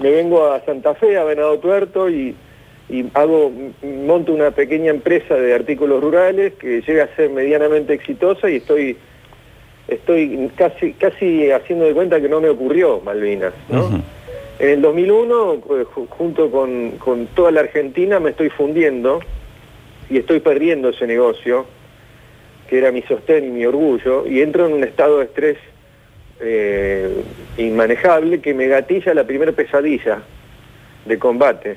me 0.00 0.10
vengo 0.10 0.46
a 0.46 0.60
Santa 0.64 0.94
Fe, 0.94 1.16
a 1.16 1.22
Venado 1.24 1.58
Tuerto 1.60 2.10
y, 2.10 2.34
y 2.88 3.04
hago, 3.14 3.52
monto 3.82 4.32
una 4.32 4.50
pequeña 4.50 4.90
empresa 4.90 5.36
de 5.36 5.54
artículos 5.54 6.02
rurales 6.02 6.54
que 6.54 6.80
llega 6.80 7.04
a 7.04 7.14
ser 7.14 7.30
medianamente 7.30 7.92
exitosa 7.92 8.50
y 8.50 8.56
estoy, 8.56 8.96
estoy 9.86 10.50
casi, 10.56 10.94
casi 10.94 11.50
haciendo 11.52 11.84
de 11.84 11.94
cuenta 11.94 12.20
que 12.20 12.28
no 12.28 12.40
me 12.40 12.48
ocurrió 12.48 13.00
Malvinas, 13.04 13.52
¿no? 13.68 14.02
En 14.58 14.68
el 14.68 14.82
2001, 14.82 15.54
eh, 15.54 15.58
ju- 15.94 16.06
junto 16.08 16.50
con, 16.50 16.90
con 16.98 17.26
toda 17.28 17.50
la 17.52 17.60
Argentina, 17.60 18.18
me 18.20 18.30
estoy 18.30 18.50
fundiendo 18.50 19.20
y 20.10 20.18
estoy 20.18 20.40
perdiendo 20.40 20.88
ese 20.88 21.06
negocio, 21.06 21.66
que 22.68 22.78
era 22.78 22.90
mi 22.90 23.02
sostén 23.02 23.44
y 23.44 23.50
mi 23.50 23.64
orgullo, 23.64 24.26
y 24.26 24.42
entro 24.42 24.66
en 24.66 24.74
un 24.74 24.84
estado 24.84 25.18
de 25.18 25.24
estrés 25.24 25.56
eh, 26.40 27.22
inmanejable 27.56 28.40
que 28.40 28.52
me 28.52 28.66
gatilla 28.66 29.14
la 29.14 29.24
primera 29.24 29.52
pesadilla 29.52 30.22
de 31.06 31.18
combate, 31.18 31.76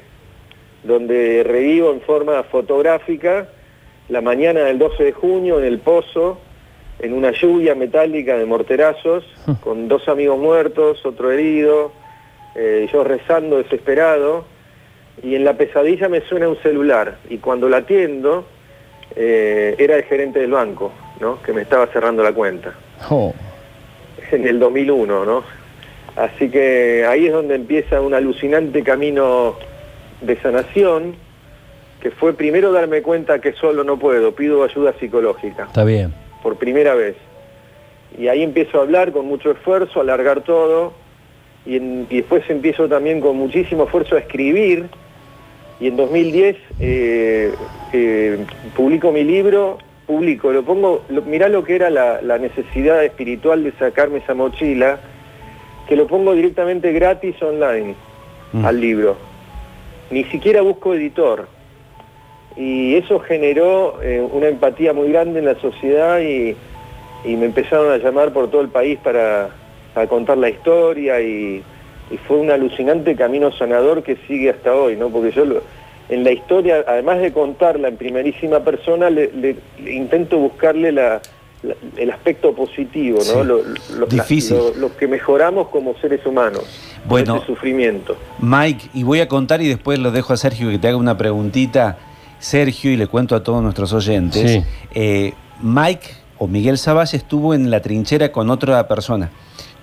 donde 0.84 1.44
revivo 1.44 1.92
en 1.92 2.02
forma 2.02 2.44
fotográfica 2.44 3.48
la 4.10 4.22
mañana 4.22 4.62
del 4.62 4.80
12 4.80 5.04
de 5.04 5.12
junio 5.14 5.60
en 5.60 5.66
el 5.66 5.80
pozo, 5.80 6.40
en 7.00 7.14
una 7.14 7.32
lluvia 7.32 7.76
metálica 7.76 8.38
de 8.38 8.46
morterazos, 8.46 9.26
con 9.62 9.88
dos 9.88 10.08
amigos 10.08 10.40
muertos, 10.40 11.06
otro 11.06 11.32
herido, 11.32 11.92
eh, 12.56 12.88
yo 12.92 13.04
rezando 13.04 13.58
desesperado, 13.58 14.46
y 15.22 15.36
en 15.36 15.44
la 15.44 15.54
pesadilla 15.54 16.10
me 16.10 16.22
suena 16.22 16.48
un 16.50 16.58
celular, 16.62 17.18
y 17.30 17.38
cuando 17.38 17.70
la 17.70 17.78
atiendo, 17.78 18.46
eh, 19.16 19.76
era 19.78 19.96
el 19.96 20.04
gerente 20.04 20.40
del 20.40 20.52
banco, 20.52 20.92
¿no? 21.20 21.42
que 21.44 21.54
me 21.54 21.62
estaba 21.62 21.88
cerrando 21.88 22.24
la 22.24 22.34
cuenta, 22.34 22.74
Oh, 23.10 23.34
en 24.32 24.48
el 24.48 24.60
2001, 24.60 25.26
¿no? 25.26 25.44
Así 26.16 26.50
que 26.50 27.06
ahí 27.08 27.28
es 27.28 27.34
donde 27.34 27.56
empieza 27.56 28.00
un 28.02 28.14
alucinante 28.14 28.84
camino 28.84 29.56
de 30.22 30.40
sanación, 30.42 31.16
que 32.02 32.12
fue 32.12 32.34
primero 32.34 32.72
darme 32.72 33.02
cuenta 33.02 33.40
que 33.40 33.54
solo 33.54 33.84
no 33.84 33.98
puedo, 33.98 34.34
pido 34.36 34.64
ayuda 34.64 34.94
psicológica 35.00 35.64
está 35.66 35.84
bien. 35.84 36.14
por 36.42 36.58
primera 36.58 36.96
vez. 36.96 37.16
Y 38.18 38.28
ahí 38.28 38.44
empiezo 38.44 38.78
a 38.80 38.82
hablar 38.84 39.12
con 39.12 39.26
mucho 39.26 39.52
esfuerzo, 39.52 40.00
a 40.00 40.04
alargar 40.04 40.42
todo, 40.42 40.94
y, 41.66 41.78
en- 41.78 42.08
y 42.10 42.18
después 42.18 42.44
empiezo 42.50 42.88
también 42.88 43.20
con 43.22 43.36
muchísimo 43.38 43.86
esfuerzo 43.86 44.16
a 44.16 44.20
escribir, 44.20 44.86
y 45.80 45.88
en 45.88 45.96
2010 45.98 46.56
eh, 46.80 47.54
eh, 47.94 48.46
publico 48.76 49.12
mi 49.12 49.24
libro, 49.24 49.78
publico, 50.08 50.52
lo 50.52 50.64
pongo, 50.64 51.04
lo- 51.10 51.22
mirá 51.24 51.48
lo 51.50 51.64
que 51.64 51.76
era 51.76 51.90
la, 51.90 52.22
la 52.22 52.38
necesidad 52.38 53.04
espiritual 53.04 53.64
de 53.64 53.72
sacarme 53.74 54.20
esa 54.20 54.34
mochila, 54.34 55.00
que 55.88 55.96
lo 55.96 56.08
pongo 56.08 56.34
directamente 56.34 56.92
gratis 56.94 57.42
online 57.42 57.96
Mm. 58.54 58.66
al 58.66 58.80
libro. 58.80 59.18
Ni 60.12 60.24
siquiera 60.26 60.62
busco 60.62 60.94
editor. 60.94 61.48
Y 62.56 62.94
eso 62.96 63.20
generó 63.20 64.00
eh, 64.04 64.22
una 64.32 64.48
empatía 64.48 64.94
muy 64.94 65.12
grande 65.12 65.40
en 65.40 65.46
la 65.46 65.56
sociedad 65.60 66.20
y, 66.20 66.56
y 67.26 67.36
me 67.36 67.48
empezaron 67.48 67.92
a 67.92 67.98
llamar 67.98 68.32
por 68.32 68.52
todo 68.52 68.62
el 68.62 68.68
país 68.70 69.00
para, 69.04 69.50
para 69.96 70.06
contar 70.08 70.38
la 70.38 70.50
historia 70.50 71.20
y, 71.20 71.64
y 72.12 72.18
fue 72.18 72.38
un 72.38 72.52
alucinante 72.52 73.16
camino 73.16 73.52
sanador 73.52 74.04
que 74.04 74.18
sigue 74.28 74.50
hasta 74.50 74.74
hoy, 74.74 74.96
¿no? 74.96 75.10
Porque 75.10 75.32
yo 75.32 75.46
lo- 75.46 75.62
en 76.10 76.24
la 76.24 76.32
historia, 76.32 76.84
además 76.88 77.20
de 77.20 77.32
contarla 77.32 77.88
en 77.88 77.98
primerísima 77.98 78.60
persona, 78.60 79.10
le, 79.10 79.32
le- 79.34 79.56
le 79.84 79.94
intento 79.94 80.38
buscarle 80.38 80.92
la- 80.92 81.22
la- 81.64 81.76
el 81.98 82.12
aspecto 82.12 82.54
positivo, 82.54 83.20
¿no? 83.20 83.24
Sí. 83.42 83.48
Lo- 83.48 83.62
lo- 83.98 84.06
Difícil. 84.08 84.58
lo- 84.58 84.74
lo 84.76 84.98
que 84.98 85.08
mejoramos 85.08 85.70
como 85.70 85.96
seres 86.00 86.26
humanos. 86.26 86.64
Bueno. 87.06 87.38
Ese 87.38 87.46
sufrimiento. 87.48 88.16
Mike, 88.40 88.90
y 88.94 89.04
voy 89.04 89.22
a 89.22 89.28
contar 89.28 89.62
y 89.62 89.68
después 89.70 89.98
lo 90.00 90.12
dejo 90.12 90.34
a 90.34 90.38
Sergio 90.38 90.70
que 90.70 90.78
te 90.78 90.88
haga 90.90 90.98
una 90.98 91.18
preguntita. 91.18 91.98
Sergio, 92.40 92.92
y 92.92 92.98
le 92.98 93.08
cuento 93.08 93.36
a 93.36 93.44
todos 93.44 93.64
nuestros 93.64 93.94
oyentes. 93.94 94.52
Sí. 94.52 94.64
eh, 94.94 95.34
Mike 95.62 96.08
o 96.38 96.48
Miguel 96.48 96.78
Savage 96.78 97.16
estuvo 97.16 97.54
en 97.54 97.72
la 97.72 97.82
trinchera 97.82 98.34
con 98.34 98.50
otra 98.50 98.86
persona. 98.90 99.32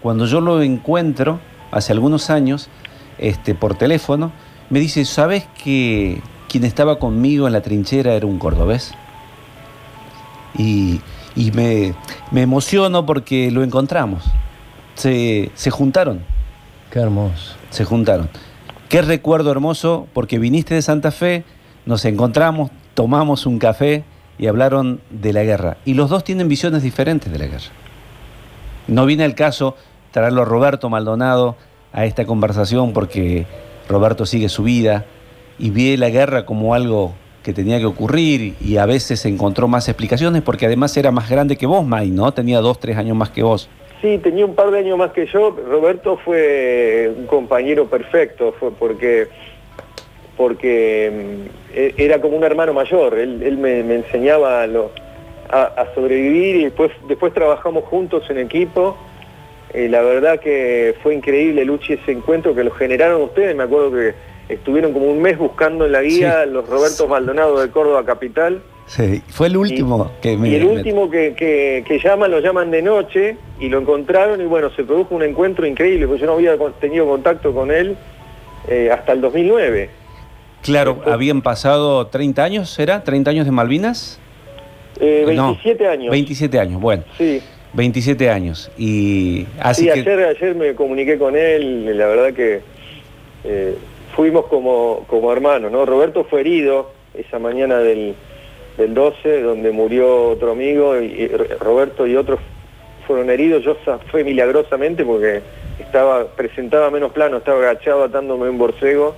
Cuando 0.02 0.26
yo 0.26 0.42
lo 0.42 0.60
encuentro, 0.62 1.40
hace 1.70 1.92
algunos 1.92 2.30
años, 2.30 2.68
este, 3.18 3.54
por 3.54 3.74
teléfono, 3.76 4.32
me 4.70 4.80
dice, 4.80 5.04
¿sabes 5.04 5.46
que 5.62 6.20
quien 6.48 6.64
estaba 6.64 6.98
conmigo 6.98 7.46
en 7.46 7.52
la 7.52 7.60
trinchera 7.60 8.14
era 8.14 8.26
un 8.26 8.38
cordobés? 8.38 8.92
Y, 10.56 11.00
y 11.36 11.52
me, 11.52 11.94
me 12.30 12.42
emociono 12.42 13.06
porque 13.06 13.50
lo 13.50 13.62
encontramos. 13.62 14.24
Se, 14.94 15.50
se 15.54 15.70
juntaron 15.70 16.20
Qué 16.90 16.98
hermoso. 16.98 17.54
se 17.70 17.84
juntaron. 17.84 18.28
Qué 18.88 19.02
recuerdo 19.02 19.52
hermoso, 19.52 20.08
porque 20.12 20.38
viniste 20.38 20.74
de 20.74 20.82
Santa 20.82 21.12
Fe, 21.12 21.44
nos 21.86 22.04
encontramos, 22.04 22.70
tomamos 22.94 23.46
un 23.46 23.58
café 23.60 24.02
y 24.38 24.48
hablaron 24.48 25.00
de 25.10 25.32
la 25.32 25.44
guerra. 25.44 25.76
Y 25.84 25.94
los 25.94 26.10
dos 26.10 26.24
tienen 26.24 26.48
visiones 26.48 26.82
diferentes 26.82 27.30
de 27.32 27.38
la 27.38 27.46
guerra. 27.46 27.70
No 28.88 29.06
viene 29.06 29.24
el 29.24 29.36
caso 29.36 29.76
traerlo 30.10 30.42
a 30.42 30.44
Roberto 30.44 30.88
Maldonado 30.90 31.56
a 31.92 32.04
esta 32.04 32.24
conversación 32.24 32.92
porque 32.92 33.46
Roberto 33.88 34.26
sigue 34.26 34.48
su 34.48 34.62
vida 34.62 35.04
y 35.58 35.70
ve 35.70 35.96
la 35.96 36.10
guerra 36.10 36.46
como 36.46 36.74
algo 36.74 37.12
que 37.42 37.52
tenía 37.52 37.78
que 37.78 37.86
ocurrir 37.86 38.54
y 38.60 38.76
a 38.76 38.86
veces 38.86 39.24
encontró 39.24 39.66
más 39.66 39.88
explicaciones 39.88 40.42
porque 40.42 40.66
además 40.66 40.96
era 40.96 41.10
más 41.10 41.28
grande 41.28 41.56
que 41.56 41.66
vos, 41.66 41.84
May, 41.86 42.10
¿no? 42.10 42.32
Tenía 42.32 42.60
dos, 42.60 42.78
tres 42.78 42.96
años 42.96 43.16
más 43.16 43.30
que 43.30 43.42
vos. 43.42 43.68
Sí, 44.02 44.18
tenía 44.22 44.46
un 44.46 44.54
par 44.54 44.70
de 44.70 44.78
años 44.78 44.96
más 44.98 45.12
que 45.12 45.26
yo. 45.26 45.50
Roberto 45.68 46.18
fue 46.24 47.12
un 47.16 47.26
compañero 47.26 47.86
perfecto, 47.86 48.54
fue 48.58 48.70
porque 48.72 49.28
porque 50.36 51.10
mm, 51.12 51.76
e- 51.76 51.94
era 51.98 52.20
como 52.20 52.36
un 52.36 52.44
hermano 52.44 52.72
mayor. 52.72 53.18
Él, 53.18 53.58
me, 53.58 53.80
enseñaba 53.94 54.62
a, 54.62 54.66
lo- 54.66 54.90
a 55.50 55.84
sobrevivir 55.94 56.56
y 56.56 56.64
después, 56.64 56.92
después 57.08 57.34
trabajamos 57.34 57.84
juntos 57.84 58.22
en 58.30 58.38
equipo. 58.38 58.96
Eh, 59.72 59.88
la 59.88 60.02
verdad 60.02 60.40
que 60.40 60.94
fue 61.02 61.14
increíble, 61.14 61.64
Luchi, 61.64 61.92
ese 61.94 62.12
encuentro 62.12 62.54
que 62.54 62.64
lo 62.64 62.70
generaron 62.72 63.22
ustedes. 63.22 63.54
Me 63.54 63.62
acuerdo 63.64 63.92
que 63.92 64.14
estuvieron 64.52 64.92
como 64.92 65.06
un 65.06 65.22
mes 65.22 65.38
buscando 65.38 65.86
en 65.86 65.92
la 65.92 66.02
guía 66.02 66.42
Sí. 66.44 66.50
los 66.50 66.68
Robertos 66.68 67.08
Maldonado 67.08 67.60
de 67.60 67.70
Córdoba 67.70 68.04
Capital. 68.04 68.62
Sí, 68.86 69.22
fue 69.28 69.46
el 69.46 69.56
último 69.56 70.10
que 70.20 70.36
me... 70.36 70.48
Y 70.48 70.56
el 70.56 70.64
último 70.64 71.08
que, 71.08 71.34
que, 71.34 71.84
que 71.86 72.00
llaman, 72.00 72.32
lo 72.32 72.40
llaman 72.40 72.72
de 72.72 72.82
noche 72.82 73.36
y 73.60 73.68
lo 73.68 73.78
encontraron 73.78 74.40
y 74.40 74.44
bueno, 74.46 74.70
se 74.70 74.82
produjo 74.82 75.14
un 75.14 75.22
encuentro 75.22 75.64
increíble, 75.64 76.08
porque 76.08 76.22
yo 76.22 76.26
no 76.26 76.32
había 76.32 76.56
tenido 76.80 77.06
contacto 77.06 77.54
con 77.54 77.70
él 77.70 77.96
eh, 78.66 78.90
hasta 78.92 79.12
el 79.12 79.20
2009. 79.20 79.90
Claro, 80.62 80.94
Después- 80.94 81.14
habían 81.14 81.40
pasado 81.42 82.08
30 82.08 82.42
años, 82.42 82.70
¿será? 82.70 83.04
¿30 83.04 83.28
años 83.28 83.46
de 83.46 83.52
Malvinas? 83.52 84.18
Eh, 84.98 85.22
No, 85.36 85.46
27 85.54 85.86
años. 85.86 86.10
27 86.10 86.58
años, 86.58 86.80
bueno, 86.80 87.04
Sí, 87.16 87.40
27 87.72 88.30
años. 88.30 88.70
Y 88.76 89.46
así 89.60 89.82
sí 89.82 89.92
que... 89.92 90.00
ayer, 90.00 90.24
ayer 90.24 90.54
me 90.54 90.74
comuniqué 90.74 91.18
con 91.18 91.36
él, 91.36 91.96
la 91.96 92.06
verdad 92.06 92.32
que 92.32 92.60
eh, 93.44 93.74
fuimos 94.14 94.46
como, 94.46 95.04
como 95.06 95.32
hermanos, 95.32 95.70
¿no? 95.70 95.86
Roberto 95.86 96.24
fue 96.24 96.40
herido 96.40 96.92
esa 97.14 97.38
mañana 97.38 97.78
del, 97.78 98.14
del 98.76 98.94
12, 98.94 99.42
donde 99.42 99.70
murió 99.70 100.30
otro 100.30 100.52
amigo, 100.52 101.00
y, 101.00 101.06
y 101.06 101.28
Roberto 101.28 102.06
y 102.06 102.16
otros 102.16 102.40
fueron 103.06 103.28
heridos, 103.28 103.64
yo 103.64 103.76
fue 104.12 104.22
milagrosamente 104.22 105.04
porque 105.04 105.42
estaba 105.80 106.28
presentaba 106.28 106.90
menos 106.90 107.10
plano, 107.10 107.38
estaba 107.38 107.58
agachado 107.58 108.04
atándome 108.04 108.48
un 108.48 108.56
borcego, 108.56 109.16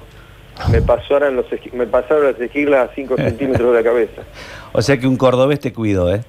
me 0.71 0.81
pasaron, 0.81 1.37
los, 1.37 1.47
me 1.73 1.87
pasaron 1.87 2.25
las 2.25 2.41
esquirlas 2.41 2.91
a 2.91 2.95
5 2.95 3.17
centímetros 3.19 3.71
de 3.71 3.77
la 3.77 3.85
cabeza. 3.85 4.23
O 4.73 4.81
sea 4.81 4.97
que 4.97 5.07
un 5.07 5.17
cordobés 5.17 5.61
te 5.61 5.73
cuidó, 5.75 6.15
¿eh? 6.15 6.23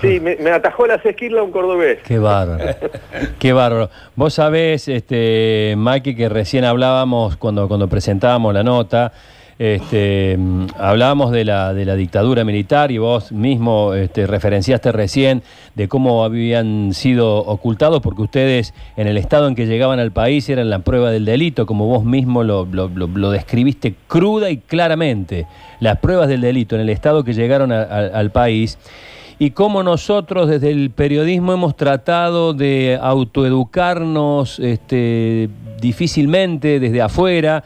Sí, 0.00 0.20
me, 0.20 0.36
me 0.36 0.50
atajó 0.50 0.86
las 0.86 1.04
esquirlas 1.04 1.44
un 1.44 1.50
cordobés. 1.50 1.98
Qué 2.04 2.18
bárbaro. 2.18 2.64
Qué 3.38 3.52
bárbaro. 3.52 3.90
Vos 4.16 4.34
sabés, 4.34 4.88
este, 4.88 5.74
Maki, 5.76 6.14
que 6.14 6.28
recién 6.28 6.64
hablábamos 6.64 7.36
cuando, 7.36 7.68
cuando 7.68 7.88
presentábamos 7.88 8.52
la 8.54 8.62
nota, 8.62 9.12
este, 9.56 10.36
hablábamos 10.78 11.30
de 11.30 11.44
la, 11.44 11.72
de 11.74 11.84
la 11.84 11.94
dictadura 11.94 12.42
militar 12.44 12.90
y 12.90 12.98
vos 12.98 13.30
mismo 13.30 13.94
este, 13.94 14.26
referenciaste 14.26 14.90
recién 14.90 15.42
de 15.76 15.86
cómo 15.86 16.24
habían 16.24 16.92
sido 16.92 17.36
ocultados 17.38 18.00
porque 18.02 18.22
ustedes 18.22 18.74
en 18.96 19.06
el 19.06 19.16
estado 19.16 19.46
en 19.46 19.54
que 19.54 19.66
llegaban 19.66 20.00
al 20.00 20.10
país 20.10 20.48
eran 20.48 20.70
la 20.70 20.80
prueba 20.80 21.12
del 21.12 21.24
delito, 21.24 21.66
como 21.66 21.86
vos 21.86 22.04
mismo 22.04 22.42
lo, 22.42 22.66
lo- 22.66 22.88
lo- 22.88 23.06
lo 23.06 23.30
describiste 23.30 23.94
cruda 24.08 24.50
y 24.50 24.56
claramente, 24.58 25.46
las 25.78 25.98
pruebas 25.98 26.28
del 26.28 26.40
delito 26.40 26.74
en 26.74 26.80
el 26.82 26.88
estado 26.90 27.22
que 27.22 27.32
llegaron 27.32 27.70
a- 27.70 27.82
a- 27.82 28.06
al 28.18 28.30
país 28.32 28.76
y 29.38 29.50
cómo 29.50 29.82
nosotros 29.82 30.48
desde 30.48 30.70
el 30.70 30.90
periodismo 30.90 31.52
hemos 31.52 31.76
tratado 31.76 32.54
de 32.54 32.98
autoeducarnos 33.00 34.58
este, 34.60 35.48
difícilmente 35.80 36.78
desde 36.80 37.02
afuera, 37.02 37.64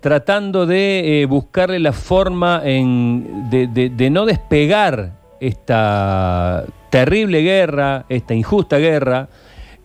tratando 0.00 0.64
de 0.66 1.22
eh, 1.22 1.26
buscarle 1.26 1.78
la 1.78 1.92
forma 1.92 2.62
en- 2.64 3.50
de, 3.50 4.10
no 4.10 4.24
despegar 4.24 5.12
esta 5.40 6.64
terrible 6.90 7.42
guerra, 7.42 8.04
esta 8.08 8.34
injusta 8.34 8.78
guerra, 8.78 9.28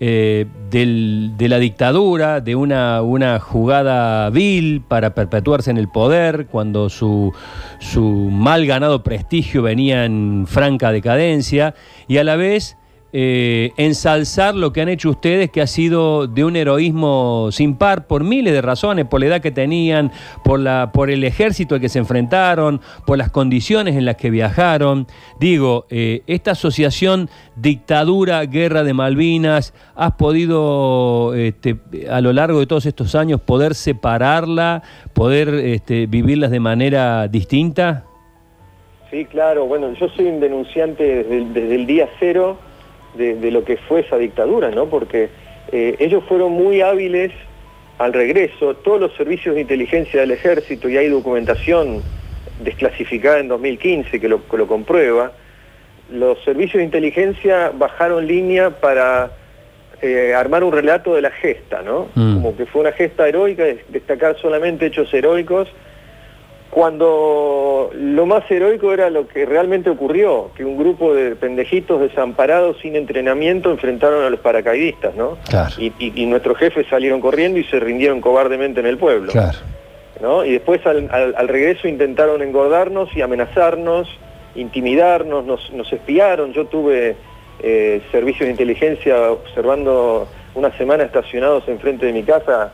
eh, 0.07 0.45
de 0.69 1.49
la 1.49 1.57
dictadura, 1.57 2.39
de 2.39 2.55
una, 2.55 3.01
una 3.01 3.39
jugada 3.39 4.29
vil 4.29 4.83
para 4.87 5.15
perpetuarse 5.15 5.71
en 5.71 5.77
el 5.77 5.87
poder, 5.87 6.45
cuando 6.45 6.89
su, 6.89 7.33
su 7.79 8.03
mal 8.03 8.67
ganado 8.67 9.01
prestigio 9.01 9.63
venía 9.63 10.05
en 10.05 10.45
franca 10.47 10.91
decadencia, 10.91 11.73
y 12.07 12.17
a 12.17 12.23
la 12.23 12.35
vez 12.35 12.77
eh, 13.17 13.71
ensalzar 13.77 14.55
lo 14.55 14.73
que 14.73 14.81
han 14.81 14.89
hecho 14.89 15.09
ustedes, 15.09 15.49
que 15.49 15.61
ha 15.61 15.67
sido 15.67 16.27
de 16.27 16.43
un 16.43 16.57
heroísmo 16.57 17.47
sin 17.49 17.77
par 17.77 18.07
por 18.07 18.25
miles 18.25 18.51
de 18.51 18.61
razones, 18.61 19.05
por 19.05 19.21
la 19.21 19.27
edad 19.27 19.41
que 19.41 19.51
tenían, 19.51 20.11
por, 20.43 20.59
la, 20.59 20.91
por 20.91 21.09
el 21.09 21.23
ejército 21.23 21.75
al 21.75 21.81
que 21.81 21.87
se 21.87 21.97
enfrentaron, 21.97 22.81
por 23.05 23.17
las 23.17 23.31
condiciones 23.31 23.95
en 23.95 24.03
las 24.03 24.17
que 24.17 24.29
viajaron. 24.29 25.07
Digo, 25.39 25.85
eh, 25.89 26.23
esta 26.27 26.51
asociación 26.51 27.29
dictadura, 27.55 28.45
guerra 28.47 28.83
de 28.83 28.93
Malvinas, 28.93 29.73
¿has 29.95 30.11
podido 30.15 31.33
este, 31.35 31.77
a 32.11 32.19
lo 32.19 32.33
largo 32.33 32.59
de 32.59 32.67
todos 32.67 32.85
estos 32.85 33.15
años 33.15 33.39
poder 33.39 33.75
separarla, 33.75 34.83
poder 35.13 35.53
este, 35.53 36.07
vivirlas 36.07 36.51
de 36.51 36.59
manera 36.59 37.29
distinta? 37.29 38.03
Sí, 39.09 39.23
claro. 39.23 39.67
Bueno, 39.67 39.93
yo 39.93 40.09
soy 40.09 40.25
un 40.25 40.41
denunciante 40.41 41.23
desde 41.23 41.45
desde 41.45 41.75
el 41.75 41.85
día 41.85 42.09
cero 42.19 42.57
de, 43.17 43.35
de 43.35 43.51
lo 43.51 43.63
que 43.63 43.77
fue 43.77 44.01
esa 44.01 44.17
dictadura, 44.17 44.69
¿no? 44.71 44.85
Porque 44.87 45.29
eh, 45.71 45.95
ellos 45.99 46.23
fueron 46.27 46.51
muy 46.51 46.81
hábiles 46.81 47.31
al 47.97 48.13
regreso. 48.13 48.75
Todos 48.75 48.99
los 48.99 49.13
servicios 49.15 49.55
de 49.55 49.61
inteligencia 49.61 50.19
del 50.21 50.31
ejército, 50.31 50.89
y 50.89 50.97
hay 50.97 51.09
documentación 51.09 52.01
desclasificada 52.63 53.39
en 53.39 53.47
2015 53.47 54.19
que 54.19 54.27
lo, 54.29 54.47
que 54.47 54.57
lo 54.57 54.67
comprueba, 54.67 55.31
los 56.11 56.41
servicios 56.43 56.79
de 56.79 56.83
inteligencia 56.85 57.71
bajaron 57.75 58.27
línea 58.27 58.69
para 58.69 59.31
eh, 60.01 60.33
armar 60.35 60.63
un 60.63 60.71
relato 60.71 61.15
de 61.15 61.21
la 61.21 61.31
gesta, 61.31 61.81
¿no? 61.81 62.07
Mm. 62.15 62.33
Como 62.35 62.57
que 62.57 62.65
fue 62.65 62.81
una 62.81 62.91
gesta 62.91 63.27
heroica, 63.27 63.63
des- 63.63 63.81
destacar 63.89 64.37
solamente 64.39 64.85
hechos 64.85 65.13
heroicos, 65.13 65.67
cuando 66.75 67.89
lo 67.93 68.25
más 68.25 68.43
heroico 68.51 68.91
era 68.91 69.09
lo 69.09 69.29
que 69.29 69.45
realmente 69.45 69.89
ocurrió, 69.89 70.51
que 70.57 70.65
un 70.65 70.77
grupo 70.77 71.13
de 71.13 71.35
pendejitos 71.37 72.01
desamparados 72.01 72.77
sin 72.81 72.97
entrenamiento 72.97 73.71
enfrentaron 73.71 74.25
a 74.25 74.29
los 74.29 74.41
paracaidistas, 74.41 75.15
¿no? 75.15 75.37
Claro. 75.49 75.73
Y, 75.77 75.93
y- 75.99 76.11
y 76.15 76.25
nuestros 76.25 76.57
jefes 76.57 76.85
salieron 76.89 77.21
corriendo 77.21 77.59
y 77.59 77.63
se 77.63 77.79
rindieron 77.79 78.19
cobardemente 78.19 78.81
en 78.81 78.87
el 78.87 78.97
pueblo. 78.97 79.31
Claro. 79.31 79.57
¿no? 80.21 80.43
Y 80.43 80.51
después 80.51 80.85
al, 80.85 81.07
al- 81.13 81.33
al 81.37 81.47
regreso 81.47 81.87
intentaron 81.87 82.41
engordarnos 82.41 83.07
y 83.15 83.21
amenazarnos, 83.21 84.09
intimidarnos, 84.55 85.45
nos, 85.45 85.71
nos 85.71 85.91
espiaron. 85.93 86.51
Yo 86.51 86.65
tuve 86.65 87.15
eh, 87.63 88.01
servicios 88.11 88.47
de 88.47 88.51
inteligencia 88.51 89.31
observando 89.31 90.27
una 90.55 90.75
semana 90.77 91.03
estacionados 91.05 91.63
enfrente 91.69 92.05
de 92.05 92.11
mi 92.11 92.23
casa 92.23 92.73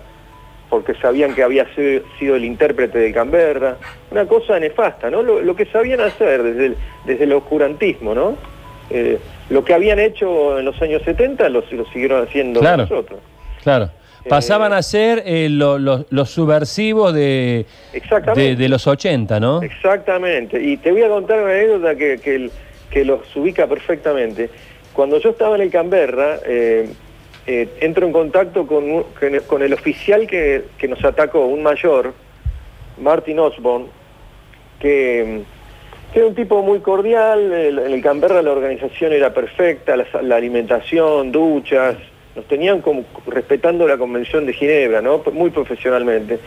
porque 0.71 0.95
sabían 0.95 1.36
que 1.36 1.43
había 1.43 1.67
sido, 1.75 2.36
el 2.38 2.45
intérprete 2.45 2.97
de 2.97 3.12
Canberra. 3.12 3.75
Una 4.10 4.25
cosa 4.25 4.57
nefasta, 4.57 5.10
¿no? 5.12 5.21
Lo, 5.21 5.41
lo 5.41 5.53
que 5.53 5.65
sabían 5.65 5.99
hacer 5.99 6.41
desde 6.41 6.65
el, 6.67 6.77
desde 7.05 7.25
el 7.25 7.34
oscurantismo, 7.34 8.15
¿no? 8.15 8.38
Eh, 8.89 9.19
lo 9.49 9.65
que 9.65 9.73
habían 9.73 9.99
hecho 9.99 10.57
en 10.57 10.63
los 10.65 10.81
años 10.81 11.01
70 11.03 11.49
lo, 11.49 11.62
lo 11.71 11.86
siguieron 11.88 12.23
haciendo 12.25 12.62
Claro. 12.62 12.84
nosotros. 12.84 13.19
Claro. 13.63 13.89
Pasaban 14.29 14.71
Eh, 14.71 14.75
a 14.77 14.81
ser 14.81 15.23
eh, 15.25 15.49
lo- 15.49 15.77
lo- 15.77 16.05
los 16.10 16.29
subversivos 16.29 17.13
de, 17.13 17.65
de, 18.36 18.55
de 18.55 18.69
los 18.69 18.88
80, 18.88 19.41
¿no? 19.41 19.62
Exactamente. 19.62 20.62
Y 20.62 20.77
te 20.77 20.91
voy 20.93 21.01
a 21.03 21.10
contar 21.10 21.41
una 21.43 21.51
anécdota 21.51 21.95
que, 21.95 22.17
que, 22.19 22.49
que 22.89 23.03
los 23.03 23.36
ubica 23.36 23.67
perfectamente. 23.67 24.49
Cuando 24.93 25.19
yo 25.19 25.31
estaba 25.31 25.55
en 25.55 25.63
el 25.63 25.69
Canberra, 25.69 26.39
eh, 27.47 27.67
entro 27.82 28.06
en 28.06 28.13
contacto 28.13 28.67
con, 28.67 29.04
con 29.04 29.34
el- 29.34 29.41
el 29.63 29.73
oficial 29.73 30.27
que, 30.27 30.65
que 30.77 30.88
nos 30.88 31.04
atacó, 31.04 31.45
un 31.45 31.63
mayor, 31.63 32.13
Martin 32.99 33.39
Osborne, 33.39 33.88
que, 34.80 35.41
que 36.13 36.19
era 36.19 36.27
un 36.27 36.36
tipo 36.36 36.62
muy 36.62 36.80
cordial. 36.80 37.51
el- 37.51 37.80
En 37.80 37.91
el 37.93 38.01
Canberra 38.01 38.41
la 38.41 38.51
organización 38.51 39.13
era 39.13 39.34
perfecta, 39.34 39.95
la, 39.95 40.36
alimentación, 40.36 41.32
duchas, 41.32 41.95
nos 42.36 42.45
tenían 42.45 42.82
como 42.82 43.04
respetando 43.27 43.88
la 43.88 43.97
Convención 43.97 44.45
de 44.45 44.54
Ginebra, 44.54 45.01
¿no? 45.01 45.21
Muy 45.34 45.49
profesionalmente. 45.49 46.39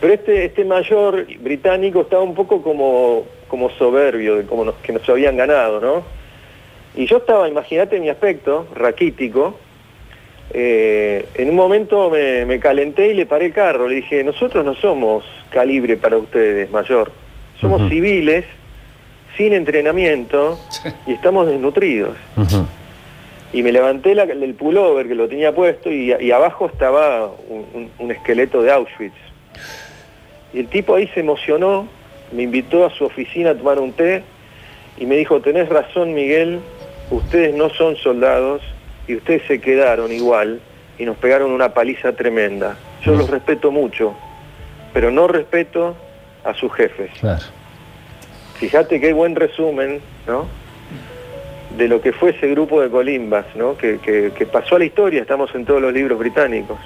Pero 0.00 0.14
este, 0.14 0.46
este 0.46 0.64
mayor 0.64 1.26
británico 1.40 2.02
estaba 2.02 2.22
un 2.22 2.34
poco 2.34 2.62
como, 2.62 3.24
como 3.48 3.70
soberbio 3.70 4.46
como 4.46 4.72
que 4.82 4.92
nos 4.92 5.06
habían 5.08 5.36
ganado, 5.36 5.80
¿no? 5.80 6.02
Y 6.96 7.06
yo 7.06 7.18
estaba, 7.18 7.48
imagínate 7.48 8.00
mi 8.00 8.08
aspecto, 8.08 8.66
raquítico, 8.74 9.58
eh, 10.52 11.26
en 11.34 11.50
un 11.50 11.56
momento 11.56 12.10
me, 12.10 12.44
me 12.46 12.58
calenté 12.58 13.08
y 13.08 13.14
le 13.14 13.26
paré 13.26 13.46
el 13.46 13.52
carro, 13.52 13.88
le 13.88 13.96
dije, 13.96 14.24
nosotros 14.24 14.64
no 14.64 14.74
somos 14.74 15.24
calibre 15.50 15.96
para 15.96 16.16
ustedes, 16.16 16.70
mayor, 16.70 17.12
somos 17.60 17.82
civiles, 17.90 18.44
sin 19.36 19.52
entrenamiento 19.52 20.58
y 21.06 21.12
estamos 21.12 21.46
desnutridos. 21.46 22.16
Y 23.52 23.62
me 23.62 23.72
levanté 23.72 24.14
la- 24.14 24.24
el 24.24 24.54
pullover 24.54 25.08
que 25.08 25.14
lo 25.14 25.28
tenía 25.28 25.52
puesto 25.54 25.90
y, 25.90 26.12
y 26.20 26.30
abajo 26.30 26.66
estaba 26.66 27.26
un, 27.48 27.66
un- 27.74 27.90
un 27.98 28.10
esqueleto 28.12 28.62
de 28.62 28.70
Auschwitz. 28.72 29.14
Y 30.52 30.60
el 30.60 30.66
tipo 30.68 30.94
ahí 30.94 31.08
se 31.14 31.20
emocionó 31.20 31.86
me 32.32 32.44
invitó 32.44 32.84
a 32.86 32.90
su 32.90 33.04
oficina 33.04 33.50
a 33.50 33.54
tomar 33.56 33.80
un 33.80 33.92
té 33.92 34.22
y 34.98 35.04
me 35.06 35.16
dijo, 35.16 35.40
tenés 35.40 35.68
razón 35.68 36.14
Miguel, 36.14 36.60
ustedes 37.10 37.54
no 37.54 37.70
son 37.70 37.96
soldados 37.96 38.62
y 39.10 39.16
ustedes 39.16 39.42
se 39.48 39.60
quedaron 39.60 40.12
igual 40.12 40.60
y 40.98 41.04
nos 41.04 41.16
pegaron 41.16 41.50
una 41.50 41.74
paliza 41.74 42.12
tremenda. 42.12 42.76
Yo 43.02 43.14
los 43.14 43.28
respeto 43.28 43.70
mucho, 43.70 44.14
pero 44.92 45.10
no 45.10 45.26
respeto 45.26 45.96
a 46.44 46.54
sus 46.54 46.72
jefes. 46.74 47.10
Claro. 47.20 47.42
Fíjate 48.54 49.00
qué 49.00 49.12
buen 49.12 49.34
resumen, 49.34 50.00
¿no? 50.26 50.46
De 51.76 51.88
lo 51.88 52.00
que 52.00 52.12
fue 52.12 52.30
ese 52.30 52.48
grupo 52.48 52.80
de 52.80 52.90
colimbas, 52.90 53.46
¿no? 53.56 53.76
Que, 53.76 53.98
que- 53.98 54.32
que 54.36 54.46
pasó 54.46 54.76
a 54.76 54.78
la 54.78 54.84
historia, 54.84 55.22
estamos 55.22 55.54
en 55.54 55.64
todos 55.64 55.80
los 55.80 55.92
libros 55.92 56.18
británicos. 56.18 56.78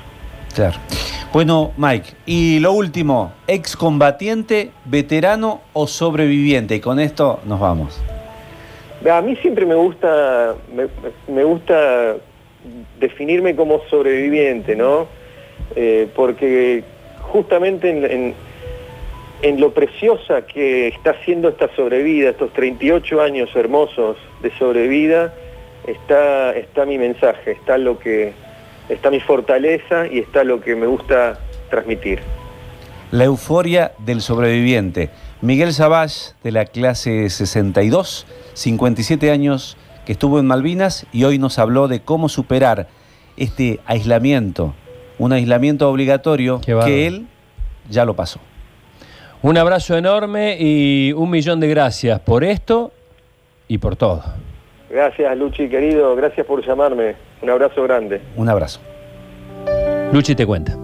Claro. 0.54 0.76
Bueno, 1.32 1.72
Mike, 1.76 2.10
y 2.26 2.60
lo 2.60 2.72
último, 2.72 3.32
excombatiente, 3.48 4.70
veterano 4.84 5.62
o 5.72 5.88
sobreviviente. 5.88 6.76
Y 6.76 6.80
con 6.80 7.00
esto 7.00 7.40
nos 7.44 7.58
vamos. 7.58 8.00
A 9.10 9.20
mí 9.22 9.36
siempre 9.36 9.66
me 9.66 9.74
gusta, 9.74 10.54
me, 11.28 11.44
gusta 11.44 12.16
definirme 12.98 13.54
como 13.54 13.80
sobreviviente, 13.90 14.74
¿no? 14.76 15.06
Eh, 15.76 16.08
porque 16.14 16.82
justamente 17.20 17.90
en, 17.90 18.04
en- 18.04 18.34
en 19.42 19.60
lo 19.60 19.74
preciosa 19.74 20.46
que 20.46 20.88
está 20.88 21.14
siendo 21.24 21.48
esta 21.50 21.68
sobrevida, 21.76 22.30
estos 22.30 22.50
38 22.54 23.20
años 23.20 23.50
hermosos 23.54 24.16
de 24.40 24.50
sobrevida, 24.52 25.34
está, 25.86 26.52
está 26.56 26.86
mi 26.86 26.96
mensaje, 26.96 27.50
está 27.52 27.76
lo 27.76 27.98
que, 27.98 28.32
está 28.88 29.10
mi 29.10 29.20
fortaleza 29.20 30.06
y 30.06 30.20
está 30.20 30.44
lo 30.44 30.60
que 30.62 30.74
me 30.74 30.86
gusta 30.86 31.38
transmitir. 31.68 32.20
La 33.10 33.24
euforia 33.24 33.92
del 33.98 34.22
sobreviviente. 34.22 35.10
Miguel 35.44 35.74
Savage, 35.74 36.32
de 36.42 36.52
la 36.52 36.64
clase 36.64 37.28
62, 37.28 38.26
57 38.54 39.30
años, 39.30 39.76
que 40.06 40.12
estuvo 40.12 40.38
en 40.38 40.46
Malvinas 40.46 41.06
y 41.12 41.24
hoy 41.24 41.38
nos 41.38 41.58
habló 41.58 41.86
de 41.86 42.00
cómo 42.00 42.30
superar 42.30 42.88
este 43.36 43.78
aislamiento, 43.84 44.74
un 45.18 45.34
aislamiento 45.34 45.90
obligatorio 45.90 46.62
que 46.62 47.06
él 47.06 47.26
ya 47.90 48.06
lo 48.06 48.16
pasó. 48.16 48.40
Un 49.42 49.58
abrazo 49.58 49.98
enorme 49.98 50.56
y 50.58 51.12
un 51.12 51.28
millón 51.28 51.60
de 51.60 51.68
gracias 51.68 52.20
por 52.20 52.42
esto 52.42 52.92
y 53.68 53.76
por 53.76 53.96
todo. 53.96 54.24
Gracias 54.88 55.36
Luchi 55.36 55.68
querido, 55.68 56.16
gracias 56.16 56.46
por 56.46 56.66
llamarme, 56.66 57.16
un 57.42 57.50
abrazo 57.50 57.82
grande. 57.82 58.22
Un 58.36 58.48
abrazo. 58.48 58.80
Luchi 60.10 60.34
te 60.34 60.46
cuenta. 60.46 60.83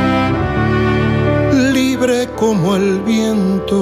como 2.41 2.75
el 2.75 3.01
viento. 3.01 3.77